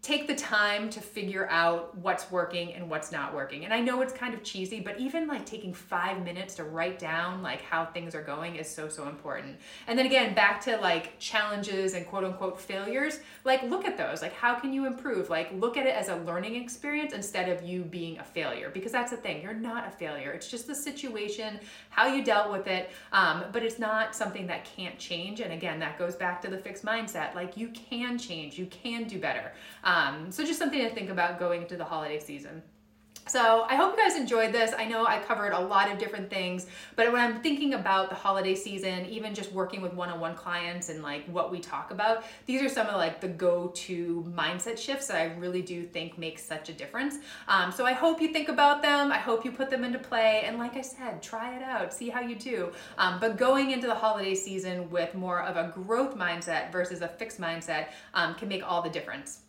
take 0.04 0.28
the 0.28 0.36
time 0.36 0.90
to 0.90 1.00
figure 1.00 1.50
out 1.50 1.98
what's 1.98 2.30
working 2.30 2.74
and 2.74 2.90
what's 2.90 3.10
not 3.10 3.34
working. 3.34 3.64
And 3.64 3.74
I 3.74 3.80
know 3.80 4.02
it's 4.02 4.12
kind 4.12 4.34
of 4.34 4.44
cheesy, 4.44 4.82
but 4.82 5.00
even 5.00 5.28
like 5.28 5.46
taking 5.46 5.74
five 5.74 6.22
minutes 6.26 6.56
to 6.56 6.66
write 6.66 7.00
down 7.00 7.42
like 7.42 7.62
how 7.62 7.86
things 7.86 8.14
are 8.14 8.22
going 8.22 8.58
is 8.58 8.70
so, 8.70 8.90
so 8.90 9.08
important. 9.08 9.56
And 9.88 9.98
then 9.98 10.06
again, 10.06 10.36
back 10.36 10.60
to 10.66 10.76
like 10.76 11.18
challenges 11.20 11.94
and 11.94 12.06
quote 12.06 12.26
unquote 12.26 12.60
failures, 12.60 13.22
like 13.46 13.64
look 13.64 13.86
at 13.86 13.98
those. 13.98 14.22
Like, 14.22 14.34
how 14.34 14.56
can 14.56 14.74
you 14.74 14.86
improve? 14.86 15.30
Like, 15.30 15.54
look 15.54 15.78
at 15.78 15.86
it 15.86 15.96
as 15.96 16.10
a 16.10 16.18
learning 16.18 16.58
experience 16.58 17.14
instead 17.14 17.48
of 17.48 17.64
you 17.64 17.84
being 17.84 18.20
a 18.20 18.26
failure. 18.26 18.70
Because 18.74 18.92
that's 18.92 19.12
the 19.12 19.18
thing, 19.18 19.42
you're 19.42 19.54
not 19.54 19.88
a 19.88 19.92
failure. 19.92 20.32
It's 20.32 20.52
just 20.52 20.68
the 20.68 20.76
situation, 20.76 21.62
how 21.90 22.08
you 22.08 22.26
dealt 22.26 22.52
with 22.52 22.68
it, 22.68 22.92
um, 23.14 23.46
but 23.54 23.64
it's 23.64 23.80
not 23.80 24.18
something 24.18 24.48
that 24.48 24.66
can't 24.66 25.00
change. 25.00 25.40
And 25.40 25.54
again, 25.54 25.80
that 25.80 25.98
goes 25.98 26.18
back 26.18 26.42
to 26.42 26.50
the 26.50 26.58
fixed 26.58 26.84
mindset. 26.84 27.34
Like, 27.36 27.56
you 27.56 27.70
can 27.70 28.18
change, 28.18 28.60
you 28.60 28.66
can 28.66 29.06
do 29.06 29.18
better. 29.18 29.54
Um, 29.94 30.32
so 30.32 30.44
just 30.44 30.58
something 30.58 30.80
to 30.80 30.90
think 30.90 31.10
about 31.10 31.40
going 31.40 31.62
into 31.62 31.78
the 31.78 31.86
holiday 31.86 32.20
season. 32.20 32.64
So 33.26 33.66
I 33.70 33.76
hope 33.76 33.96
you 33.96 34.04
guys 34.04 34.18
enjoyed 34.18 34.52
this. 34.52 34.74
I 34.78 34.86
know 34.86 35.06
I 35.06 35.18
covered 35.20 35.54
a 35.54 35.60
lot 35.60 35.90
of 35.90 35.98
different 35.98 36.30
things, 36.30 36.66
but 36.98 37.10
when 37.12 37.22
I'm 37.22 37.42
thinking 37.42 37.74
about 37.74 38.10
the 38.10 38.16
holiday 38.16 38.54
season, 38.54 39.06
even 39.06 39.34
just 39.34 39.54
working 39.54 39.82
with 39.82 39.94
one-on-one 39.94 40.36
clients 40.36 40.90
and 40.90 41.02
like 41.02 41.26
what 41.28 41.50
we 41.50 41.60
talk 41.60 41.92
about, 41.92 42.26
these 42.48 42.62
are 42.62 42.68
some 42.68 42.88
of 42.88 42.96
like 42.96 43.22
the 43.22 43.30
go-to 43.30 44.26
mindset 44.36 44.78
shifts 44.78 45.08
that 45.08 45.18
I 45.18 45.36
really 45.36 45.62
do 45.62 45.84
think 45.84 46.18
make 46.18 46.38
such 46.38 46.68
a 46.68 46.74
difference. 46.74 47.20
Um, 47.48 47.72
so 47.72 47.86
I 47.86 47.94
hope 47.94 48.20
you 48.20 48.34
think 48.34 48.50
about 48.50 48.82
them. 48.82 49.12
I 49.12 49.20
hope 49.20 49.46
you 49.46 49.52
put 49.52 49.70
them 49.70 49.84
into 49.86 50.00
play. 50.00 50.44
And 50.46 50.58
like 50.58 50.76
I 50.76 50.82
said, 50.82 51.22
try 51.22 51.56
it 51.56 51.64
out, 51.64 51.94
see 51.94 52.10
how 52.10 52.20
you 52.20 52.36
do. 52.36 52.74
Um, 52.98 53.20
but 53.22 53.38
going 53.38 53.72
into 53.72 53.88
the 53.88 53.96
holiday 53.96 54.36
season 54.36 54.90
with 54.90 55.16
more 55.16 55.42
of 55.42 55.56
a 55.56 55.72
growth 55.72 56.18
mindset 56.18 56.74
versus 56.74 57.02
a 57.02 57.08
fixed 57.08 57.40
mindset 57.40 57.88
um, 58.16 58.36
can 58.36 58.50
make 58.50 58.70
all 58.70 58.82
the 58.82 58.90
difference. 58.90 59.44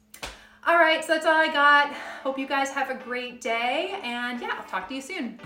All 0.67 0.77
right, 0.79 1.05
so 1.05 1.13
that's 1.13 1.27
all 1.27 1.37
I 1.37 1.53
got. 1.53 1.93
Hope 2.23 2.39
you 2.39 2.47
guys 2.47 2.71
have 2.71 2.89
a 2.89 2.95
great 2.95 3.43
day, 3.43 4.01
and 4.03 4.41
yeah, 4.41 4.55
I'll 4.59 4.65
talk 4.65 4.89
to 4.89 4.95
you 4.95 5.03
soon. 5.03 5.39